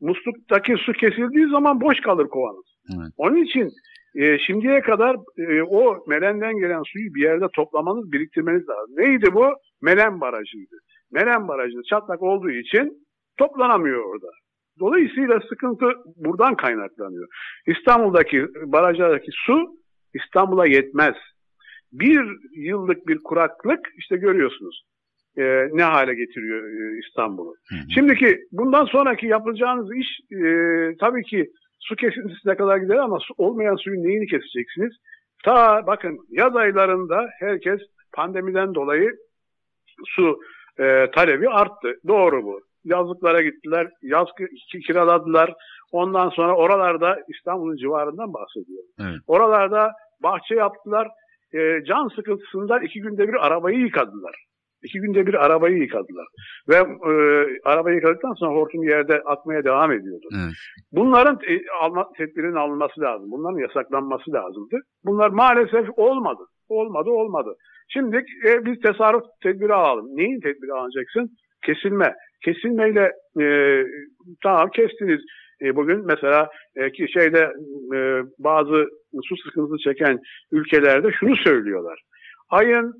musluktaki 0.00 0.74
su 0.76 0.92
kesildiği 0.92 1.46
zaman 1.46 1.80
boş 1.80 2.00
kalır 2.00 2.28
kovanız. 2.28 2.71
Evet. 2.90 3.12
Onun 3.16 3.36
için 3.36 3.70
e, 4.14 4.38
şimdiye 4.38 4.80
kadar 4.80 5.16
e, 5.38 5.62
o 5.62 6.04
Melen'den 6.08 6.58
gelen 6.58 6.82
suyu 6.82 7.14
bir 7.14 7.22
yerde 7.22 7.46
toplamanız, 7.54 8.12
biriktirmeniz 8.12 8.68
lazım. 8.68 8.94
Neydi 8.96 9.34
bu? 9.34 9.46
Melen 9.82 10.20
Barajı'ydı. 10.20 10.76
Melen 11.12 11.48
Barajı 11.48 11.82
çatlak 11.90 12.22
olduğu 12.22 12.50
için 12.50 13.06
toplanamıyor 13.38 14.04
orada. 14.04 14.28
Dolayısıyla 14.80 15.40
sıkıntı 15.48 15.86
buradan 16.16 16.56
kaynaklanıyor. 16.56 17.28
İstanbul'daki 17.66 18.46
barajlardaki 18.66 19.30
su 19.46 19.76
İstanbul'a 20.14 20.66
yetmez. 20.66 21.14
Bir 21.92 22.24
yıllık 22.56 23.06
bir 23.06 23.18
kuraklık 23.18 23.80
işte 23.96 24.16
görüyorsunuz 24.16 24.82
e, 25.38 25.42
ne 25.72 25.82
hale 25.82 26.14
getiriyor 26.14 26.64
e, 26.64 26.98
İstanbul'u. 26.98 27.54
Şimdiki 27.94 28.38
bundan 28.52 28.84
sonraki 28.84 29.26
yapacağınız 29.26 29.96
iş 29.96 30.08
e, 30.32 30.46
tabii 31.00 31.22
ki 31.22 31.50
su 31.88 31.96
kesintisine 31.96 32.54
kadar 32.54 32.76
gider 32.76 32.96
ama 32.96 33.18
su, 33.20 33.34
olmayan 33.38 33.76
suyun 33.76 34.04
neyini 34.04 34.26
keseceksiniz? 34.26 34.92
Ta 35.44 35.86
bakın 35.86 36.18
yaz 36.30 36.56
aylarında 36.56 37.28
herkes 37.38 37.80
pandemiden 38.14 38.74
dolayı 38.74 39.10
su 40.04 40.40
e, 40.78 41.10
talebi 41.14 41.48
arttı. 41.48 41.94
Doğru 42.08 42.42
bu. 42.44 42.60
Yazlıklara 42.84 43.42
gittiler, 43.42 43.88
yaz 44.02 44.28
ki- 44.38 44.80
kiraladılar. 44.80 45.54
Ondan 45.92 46.28
sonra 46.28 46.56
oralarda 46.56 47.18
İstanbul'un 47.28 47.76
civarından 47.76 48.34
bahsediyorum. 48.34 48.90
Evet. 49.00 49.20
Oralarda 49.26 49.92
bahçe 50.22 50.54
yaptılar. 50.54 51.08
E, 51.54 51.84
can 51.84 52.08
sıkıntısından 52.08 52.82
iki 52.82 53.00
günde 53.00 53.28
bir 53.28 53.46
arabayı 53.46 53.78
yıkadılar. 53.78 54.34
İki 54.84 55.00
günde 55.00 55.26
bir 55.26 55.34
arabayı 55.34 55.78
yıkadılar. 55.78 56.26
Ve 56.68 56.76
e, 56.76 57.12
arabayı 57.64 57.96
yıkadıktan 57.96 58.34
sonra 58.34 58.54
hortum 58.54 58.82
yerde 58.82 59.22
akmaya 59.26 59.64
devam 59.64 59.92
ediyordu. 59.92 60.28
Evet. 60.34 60.52
Bunların 60.92 61.38
e, 61.48 61.60
alma, 61.80 62.08
tedbirinin 62.16 62.56
alınması 62.56 63.00
lazım. 63.00 63.30
Bunların 63.30 63.58
yasaklanması 63.58 64.32
lazımdı. 64.32 64.76
Bunlar 65.04 65.28
maalesef 65.28 65.86
olmadı. 65.96 66.42
Olmadı, 66.68 67.10
olmadı. 67.10 67.54
Şimdi 67.88 68.16
e, 68.16 68.64
biz 68.64 68.80
tasarruf 68.80 69.22
tedbiri 69.42 69.74
alalım. 69.74 70.06
Neyin 70.16 70.40
tedbiri 70.40 70.72
alacaksın? 70.72 71.30
Kesilme. 71.66 72.14
Kesilmeyle 72.44 73.12
e, 73.40 73.46
tamam 74.42 74.70
kestiniz. 74.70 75.20
E, 75.62 75.76
bugün 75.76 76.06
mesela 76.06 76.48
e, 76.76 76.92
ki 76.92 77.06
şeyde 77.12 77.52
e, 77.94 77.98
bazı 78.38 78.88
su 79.24 79.36
sıkıntısı 79.36 79.78
çeken 79.78 80.18
ülkelerde 80.52 81.08
şunu 81.20 81.36
söylüyorlar. 81.36 82.00
Ayın 82.50 82.92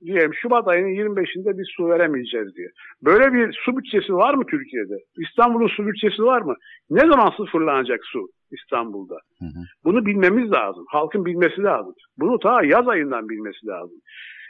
diyelim 0.00 0.34
Şubat 0.34 0.68
ayının 0.68 0.88
25'inde 0.88 1.58
biz 1.58 1.66
su 1.76 1.88
veremeyeceğiz 1.88 2.56
diye. 2.56 2.68
Böyle 3.02 3.34
bir 3.34 3.58
su 3.64 3.76
bütçesi 3.76 4.14
var 4.14 4.34
mı 4.34 4.46
Türkiye'de? 4.46 4.94
İstanbul'un 5.18 5.68
su 5.68 5.86
bütçesi 5.86 6.22
var 6.22 6.42
mı? 6.42 6.54
Ne 6.90 7.00
zaman 7.00 7.30
sıfırlanacak 7.36 8.00
su 8.04 8.28
İstanbul'da? 8.50 9.18
Hı 9.38 9.44
hı. 9.44 9.60
Bunu 9.84 10.06
bilmemiz 10.06 10.52
lazım. 10.52 10.84
Halkın 10.88 11.24
bilmesi 11.24 11.62
lazım. 11.62 11.94
Bunu 12.18 12.38
ta 12.38 12.64
yaz 12.64 12.88
ayından 12.88 13.28
bilmesi 13.28 13.66
lazım. 13.66 13.98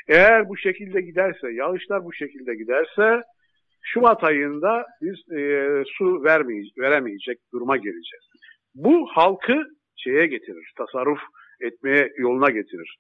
Eğer 0.09 0.49
bu 0.49 0.57
şekilde 0.57 1.01
giderse, 1.01 1.53
yağışlar 1.53 2.05
bu 2.05 2.13
şekilde 2.13 2.55
giderse 2.55 3.23
Şubat 3.83 4.25
ayında 4.25 4.87
biz 5.03 5.39
e, 5.39 5.69
su 5.87 6.25
vermeye, 6.25 6.63
veremeyecek 6.79 7.39
duruma 7.53 7.77
geleceğiz. 7.77 8.25
Bu 8.75 9.07
halkı 9.15 9.63
şeye 9.97 10.27
getirir, 10.27 10.73
tasarruf 10.79 11.21
etmeye 11.61 12.13
yoluna 12.19 12.51
getirir. 12.51 12.97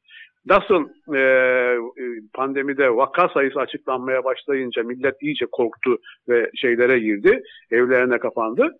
Nasıl 0.46 0.88
e, 1.14 1.18
e, 1.18 2.04
pandemide 2.34 2.96
vaka 2.96 3.28
sayısı 3.28 3.60
açıklanmaya 3.60 4.24
başlayınca 4.24 4.82
millet 4.82 5.22
iyice 5.22 5.46
korktu 5.52 5.98
ve 6.28 6.50
şeylere 6.54 6.98
girdi, 6.98 7.42
evlerine 7.70 8.18
kapandı. 8.18 8.70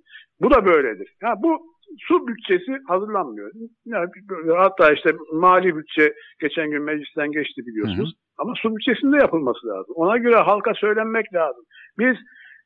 Bu 0.41 0.51
da 0.51 0.67
böyledir. 0.67 1.09
Ha, 1.23 1.35
bu 1.43 1.75
su 1.99 2.27
bütçesi 2.29 2.73
hazırlanmıyor. 2.89 3.51
Yani, 3.87 4.09
hatta 4.57 4.93
işte 4.93 5.11
mali 5.33 5.77
bütçe 5.77 6.15
geçen 6.41 6.71
gün 6.71 6.83
meclisten 6.83 7.33
geçti 7.33 7.67
biliyorsunuz. 7.67 8.15
Ama 8.39 8.53
su 8.57 8.77
bütçesinde 8.77 9.17
yapılması 9.17 9.67
lazım. 9.67 9.95
Ona 9.95 10.17
göre 10.17 10.37
halka 10.37 10.75
söylenmek 10.75 11.35
lazım. 11.35 11.65
Biz 11.99 12.17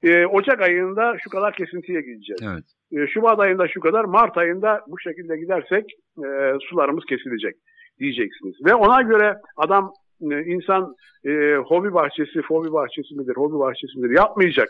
e, 0.02 0.26
Ocak 0.26 0.60
ayında 0.60 1.16
şu 1.24 1.30
kadar 1.30 1.54
kesintiye 1.54 2.00
gideceğiz. 2.00 2.42
Evet. 2.42 2.64
E, 2.92 3.06
Şubat 3.06 3.38
ayında 3.38 3.68
şu 3.68 3.80
kadar, 3.80 4.04
Mart 4.04 4.38
ayında 4.38 4.80
bu 4.88 5.00
şekilde 5.00 5.36
gidersek 5.36 5.84
e, 6.18 6.28
sularımız 6.60 7.04
kesilecek 7.04 7.54
diyeceksiniz. 8.00 8.54
Ve 8.66 8.74
ona 8.74 9.02
göre 9.02 9.34
adam 9.56 9.92
e, 10.30 10.44
insan 10.44 10.94
e, 11.24 11.54
hobi 11.54 11.94
bahçesi, 11.94 12.42
fobi 12.42 12.72
bahçesi 12.72 13.14
midir, 13.14 13.36
hobi 13.36 13.58
bahçesi 13.58 13.98
midir 13.98 14.16
yapmayacak. 14.16 14.68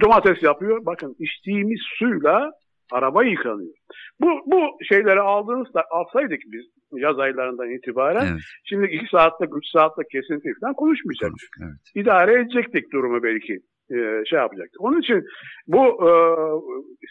Domates 0.00 0.42
yapıyor. 0.42 0.86
Bakın 0.86 1.16
içtiğimiz 1.18 1.80
suyla 1.98 2.50
araba 2.92 3.24
yıkanıyor. 3.24 3.74
Bu 4.20 4.26
bu 4.46 4.84
şeyleri 4.88 5.20
aldığınızda 5.20 5.84
alsaydık 5.90 6.40
biz 6.52 6.64
yaz 6.92 7.18
aylarından 7.18 7.70
itibaren 7.70 8.26
Evet. 8.32 8.40
şimdi 8.64 8.86
2 8.86 9.06
saatlik 9.10 9.56
3 9.56 9.66
saatlik 9.72 10.10
kesinti 10.10 10.52
falan 10.60 10.74
konuşmayacaktık. 10.74 11.48
Konuş- 11.58 11.68
Evet. 11.70 11.80
İdare 11.94 12.40
edecektik 12.40 12.92
durumu 12.92 13.22
belki 13.22 13.52
e, 13.90 13.96
şey 14.30 14.38
yapacaktık. 14.38 14.80
Onun 14.80 15.00
için 15.00 15.24
bu 15.66 15.82
e, 16.08 16.10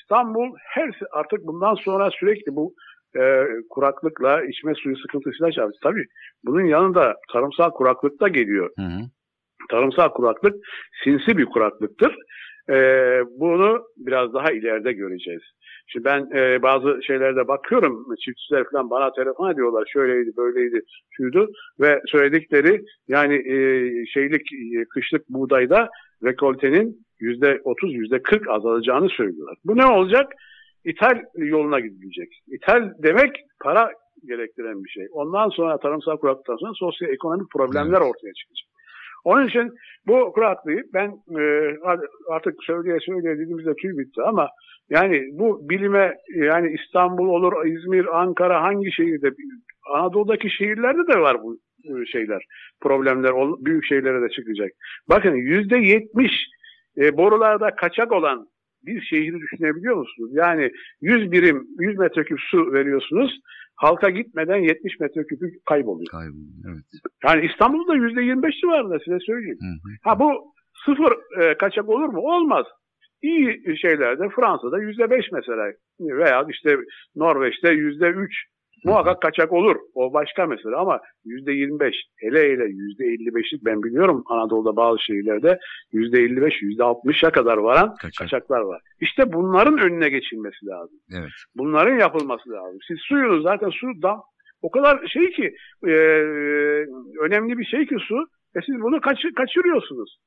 İstanbul 0.01 0.55
her 0.73 0.99
artık 1.11 1.47
bundan 1.47 1.75
sonra 1.75 2.09
sürekli 2.19 2.55
bu 2.55 2.73
e, 3.15 3.45
kuraklıkla 3.69 4.43
içme 4.45 4.73
suyu 4.75 4.97
sıkıntısıyla 4.97 5.51
çalışacak. 5.51 5.81
Tabii 5.83 6.05
bunun 6.45 6.65
yanında 6.65 7.15
tarımsal 7.33 7.69
kuraklık 7.71 8.21
da 8.21 8.27
geliyor. 8.27 8.69
Hı 8.77 8.85
hı. 8.85 9.01
Tarımsal 9.69 10.09
kuraklık 10.09 10.55
sinsi 11.03 11.37
bir 11.37 11.45
kuraklıktır. 11.45 12.15
E, 12.69 12.75
bunu 13.39 13.83
biraz 13.97 14.33
daha 14.33 14.51
ileride 14.51 14.93
göreceğiz. 14.93 15.41
Şimdi 15.87 16.05
ben 16.05 16.29
e, 16.35 16.61
bazı 16.61 16.99
şeylerde 17.03 17.47
bakıyorum, 17.47 18.05
çiftçiler 18.25 18.63
falan 18.71 18.89
bana 18.89 19.11
telefon 19.13 19.51
ediyorlar, 19.53 19.89
şöyleydi, 19.93 20.31
böyleydi, 20.37 20.81
şuydu 21.11 21.51
ve 21.79 22.01
söyledikleri 22.07 22.81
yani 23.07 23.35
e, 23.35 23.55
şeylik, 24.05 24.41
e, 24.53 24.85
kışlık 24.93 25.29
buğdayda 25.29 25.89
rekoltenin 26.23 27.05
yüzde 27.19 27.61
otuz, 27.63 27.93
yüzde 27.93 28.21
kırk 28.21 28.49
azalacağını 28.49 29.09
söylüyorlar. 29.09 29.57
Bu 29.65 29.77
ne 29.77 29.85
olacak? 29.85 30.33
İthal 30.85 31.21
yoluna 31.35 31.79
gidilecek. 31.79 32.29
İthal 32.47 32.91
demek 33.03 33.31
para 33.63 33.91
gerektiren 34.27 34.83
bir 34.83 34.89
şey. 34.89 35.07
Ondan 35.11 35.49
sonra 35.49 35.77
tarımsal 35.77 36.17
kuraklıktan 36.17 36.55
sonra 36.55 36.73
sosyoekonomik 36.73 37.51
problemler 37.51 38.01
ortaya 38.01 38.33
çıkacak. 38.33 38.71
Onun 39.23 39.47
için 39.47 39.71
bu 40.07 40.31
kuraklığı 40.33 40.81
ben 40.93 41.09
e, 41.39 41.43
artık 42.29 42.63
söyleye 42.63 42.99
söyleye 42.99 43.35
dediğimizde 43.35 43.73
tüy 43.75 43.97
bitti 43.97 44.21
ama 44.21 44.49
yani 44.89 45.29
bu 45.31 45.69
bilime 45.69 46.15
yani 46.35 46.75
İstanbul 46.81 47.27
olur, 47.27 47.65
İzmir, 47.65 48.19
Ankara 48.21 48.61
hangi 48.61 48.91
şehirde 48.91 49.31
Anadolu'daki 49.93 50.49
şehirlerde 50.49 51.13
de 51.13 51.19
var 51.19 51.37
bu 51.43 51.57
e, 51.85 52.05
şeyler, 52.05 52.43
problemler, 52.81 53.31
büyük 53.65 53.85
şeylere 53.85 54.21
de 54.21 54.29
çıkacak. 54.29 54.71
Bakın 55.09 55.35
yüzde 55.35 55.77
yetmiş 55.77 56.33
e, 56.97 57.17
borularda 57.17 57.75
kaçak 57.75 58.11
olan 58.11 58.47
bir 58.85 59.01
şehri 59.01 59.39
düşünebiliyor 59.39 59.95
musunuz? 59.95 60.31
Yani 60.33 60.71
100 61.01 61.31
birim, 61.31 61.67
100 61.79 61.97
metreküp 61.97 62.39
su 62.39 62.73
veriyorsunuz. 62.73 63.39
Halka 63.75 64.09
gitmeden 64.09 64.57
70 64.57 64.99
metreküpü 64.99 65.45
kayboluyor. 65.65 66.11
Kayboldu. 66.11 66.51
Evet. 66.69 66.83
Yani 67.25 67.45
İstanbul'da 67.45 67.95
yüzde 67.95 68.21
25 68.21 68.55
civarında 68.61 68.99
size 68.99 69.19
söyleyeyim. 69.19 69.57
Hı 69.61 69.89
hı. 69.89 69.93
Ha 70.03 70.19
bu 70.19 70.53
sıfır 70.85 71.41
e, 71.41 71.57
kaçak 71.57 71.89
olur 71.89 72.09
mu? 72.09 72.19
Olmaz. 72.21 72.65
İyi 73.21 73.77
şeylerde 73.81 74.29
Fransa'da 74.29 74.79
yüzde 74.81 75.09
beş 75.09 75.25
mesela 75.31 75.71
veya 75.99 76.45
işte 76.49 76.77
Norveç'te 77.15 77.71
yüzde 77.71 78.07
üç 78.09 78.33
muhakkak 78.85 79.21
kaçak 79.21 79.53
olur. 79.53 79.75
O 79.93 80.13
başka 80.13 80.45
mesele 80.45 80.75
ama 80.75 80.99
yüzde 81.25 81.51
yirmi 81.51 81.79
beş 81.79 81.95
hele 82.17 82.39
hele 82.39 82.65
yüzde 82.65 83.05
elli 83.05 83.35
beşlik 83.35 83.65
ben 83.65 83.83
biliyorum 83.83 84.23
Anadolu'da 84.27 84.75
bazı 84.75 84.99
şehirlerde 85.03 85.57
yüzde 85.91 86.19
elli 86.19 86.41
beş 86.41 86.61
yüzde 86.61 86.83
altmışa 86.83 87.31
kadar 87.31 87.57
varan 87.57 87.95
Kaçak. 87.95 88.17
kaçaklar 88.17 88.61
var. 88.61 88.81
İşte 89.01 89.33
bunların 89.33 89.77
önüne 89.77 90.09
geçilmesi 90.09 90.65
lazım. 90.65 90.97
Evet. 91.19 91.29
Bunların 91.55 91.95
yapılması 91.99 92.49
lazım. 92.49 92.79
Siz 92.87 92.97
suyunuz 93.01 93.43
zaten 93.43 93.69
su 93.69 93.87
da 94.01 94.17
o 94.61 94.71
kadar 94.71 95.07
şey 95.07 95.29
ki 95.31 95.53
e, 95.87 95.91
önemli 97.21 97.57
bir 97.57 97.65
şey 97.65 97.85
ki 97.85 97.95
su. 98.07 98.15
E 98.55 98.59
siz 98.65 98.75
bunu 98.81 99.01
kaçı- 99.01 99.33
kaçırıyorsunuz. 99.33 100.17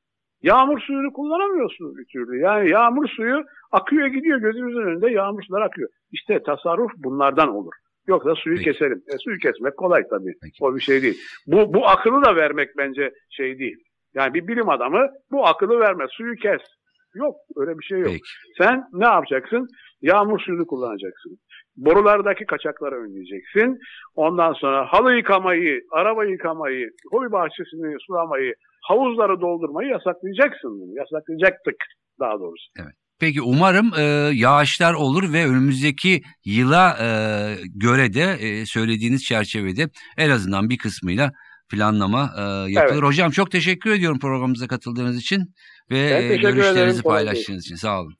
Yağmur 0.43 0.81
suyunu 0.81 1.13
kullanamıyorsunuz 1.13 1.97
bir 1.99 2.05
türlü. 2.13 2.41
Yani 2.41 2.71
yağmur 2.71 3.09
suyu 3.09 3.45
akıyor 3.73 4.07
gidiyor 4.07 4.39
gözümüzün 4.39 4.81
önünde 4.81 5.11
yağmur 5.11 5.43
sular 5.43 5.63
akıyor. 5.63 5.89
İşte 6.13 6.43
tasarruf 6.43 6.91
bunlardan 6.97 7.49
olur. 7.49 7.73
Yoksa 8.07 8.35
suyu 8.35 8.57
Peki. 8.57 8.73
keserim. 8.73 9.03
E, 9.15 9.19
suyu 9.19 9.39
kesmek 9.39 9.77
kolay 9.77 10.03
tabii. 10.11 10.35
Peki. 10.43 10.65
O 10.65 10.75
bir 10.75 10.81
şey 10.81 11.03
değil. 11.03 11.19
Bu, 11.47 11.75
bu 11.75 11.89
akıllı 11.89 12.25
da 12.25 12.37
vermek 12.37 12.69
bence 12.79 13.13
şey 13.31 13.59
değil. 13.59 13.77
Yani 14.15 14.35
bir 14.35 14.49
bilim 14.49 14.69
adamı 14.69 15.09
bu 15.31 15.47
akıllı 15.47 15.81
vermez. 15.81 16.11
Suyu 16.13 16.35
kes. 16.37 16.61
Yok 17.15 17.37
öyle 17.57 17.79
bir 17.79 17.85
şey 17.85 17.99
yok. 17.99 18.09
Peki. 18.09 18.23
Sen 18.59 18.85
ne 18.93 19.05
yapacaksın? 19.05 19.69
Yağmur 20.03 20.41
suyunu 20.41 20.67
kullanacaksın. 20.67 21.39
Borulardaki 21.77 22.47
kaçakları 22.47 22.95
önleyeceksin. 22.95 23.79
Ondan 24.15 24.53
sonra 24.53 24.93
halı 24.93 25.15
yıkamayı, 25.15 25.81
araba 25.93 26.25
yıkamayı, 26.25 26.91
hobi 27.11 27.33
bahçesini 27.33 27.97
sulamayı, 28.01 28.55
havuzları 28.83 29.41
doldurmayı 29.41 29.89
yasaklayacaksın 29.89 30.81
bunu. 30.81 30.95
Yasaklayacaktık 30.97 31.77
daha 32.21 32.41
doğrusu. 32.41 32.67
Peki 33.19 33.43
umarım 33.43 33.95
e, 33.95 34.03
yağışlar 34.35 34.95
olur 34.95 35.33
ve 35.33 35.47
önümüzdeki 35.47 36.23
yıla 36.45 36.99
e, 37.01 37.09
göre 37.75 38.15
de 38.15 38.23
e, 38.41 38.67
söylediğiniz 38.67 39.25
çerçevede 39.25 39.89
en 40.17 40.31
azından 40.31 40.71
bir 40.71 40.79
kısmıyla 40.79 41.33
planlama 41.69 42.33
e, 42.39 42.73
yapılır. 42.73 42.95
Evet. 42.95 43.03
Hocam 43.03 43.31
çok 43.31 43.51
teşekkür 43.51 43.91
ediyorum 43.91 44.19
programımıza 44.19 44.67
katıldığınız 44.67 45.17
için 45.17 45.55
ve 45.91 45.99
ederim, 45.99 46.41
görüşlerinizi 46.41 47.03
paylaştığınız 47.03 47.65
için. 47.65 47.77
Sağ 47.77 48.01
olun. 48.01 48.15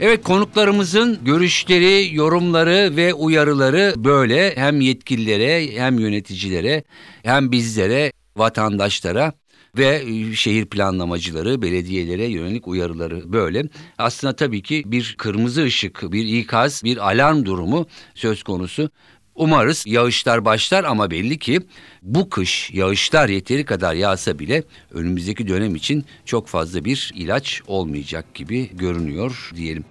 Evet 0.00 0.24
konuklarımızın 0.24 1.24
görüşleri, 1.24 2.14
yorumları 2.14 2.96
ve 2.96 3.14
uyarıları 3.14 3.94
böyle 3.96 4.56
hem 4.56 4.80
yetkililere 4.80 5.80
hem 5.80 5.98
yöneticilere 5.98 6.84
hem 7.22 7.52
bizlere, 7.52 8.12
vatandaşlara 8.36 9.32
ve 9.78 10.04
e, 10.06 10.34
şehir 10.34 10.66
planlamacıları, 10.66 11.62
belediyelere 11.62 12.24
yönelik 12.24 12.68
uyarıları 12.68 13.32
böyle. 13.32 13.64
Aslında 13.98 14.36
tabii 14.36 14.62
ki 14.62 14.82
bir 14.86 15.14
kırmızı 15.18 15.62
ışık, 15.62 16.12
bir 16.12 16.24
ikaz, 16.24 16.84
bir 16.84 17.10
alarm 17.10 17.44
durumu 17.44 17.86
söz 18.14 18.42
konusu. 18.42 18.90
Umarız 19.34 19.84
yağışlar 19.86 20.44
başlar 20.44 20.84
ama 20.84 21.10
belli 21.10 21.38
ki 21.38 21.60
bu 22.02 22.30
kış 22.30 22.70
yağışlar 22.72 23.28
yeteri 23.28 23.64
kadar 23.64 23.94
yağsa 23.94 24.38
bile 24.38 24.62
önümüzdeki 24.90 25.48
dönem 25.48 25.74
için 25.74 26.04
çok 26.24 26.48
fazla 26.48 26.84
bir 26.84 27.12
ilaç 27.14 27.62
olmayacak 27.66 28.34
gibi 28.34 28.70
görünüyor 28.76 29.50
diyelim. 29.56 29.84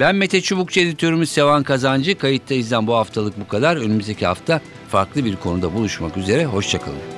Ben 0.00 0.16
Mete 0.16 0.40
Çubukçu 0.40 0.80
editörümüz 0.80 1.30
Sevan 1.30 1.62
Kazancı. 1.62 2.18
Kayıttayız'dan 2.18 2.86
bu 2.86 2.94
haftalık 2.94 3.40
bu 3.40 3.48
kadar. 3.48 3.76
Önümüzdeki 3.76 4.26
hafta 4.26 4.60
farklı 4.88 5.24
bir 5.24 5.36
konuda 5.36 5.74
buluşmak 5.74 6.16
üzere. 6.16 6.44
Hoşçakalın. 6.44 7.17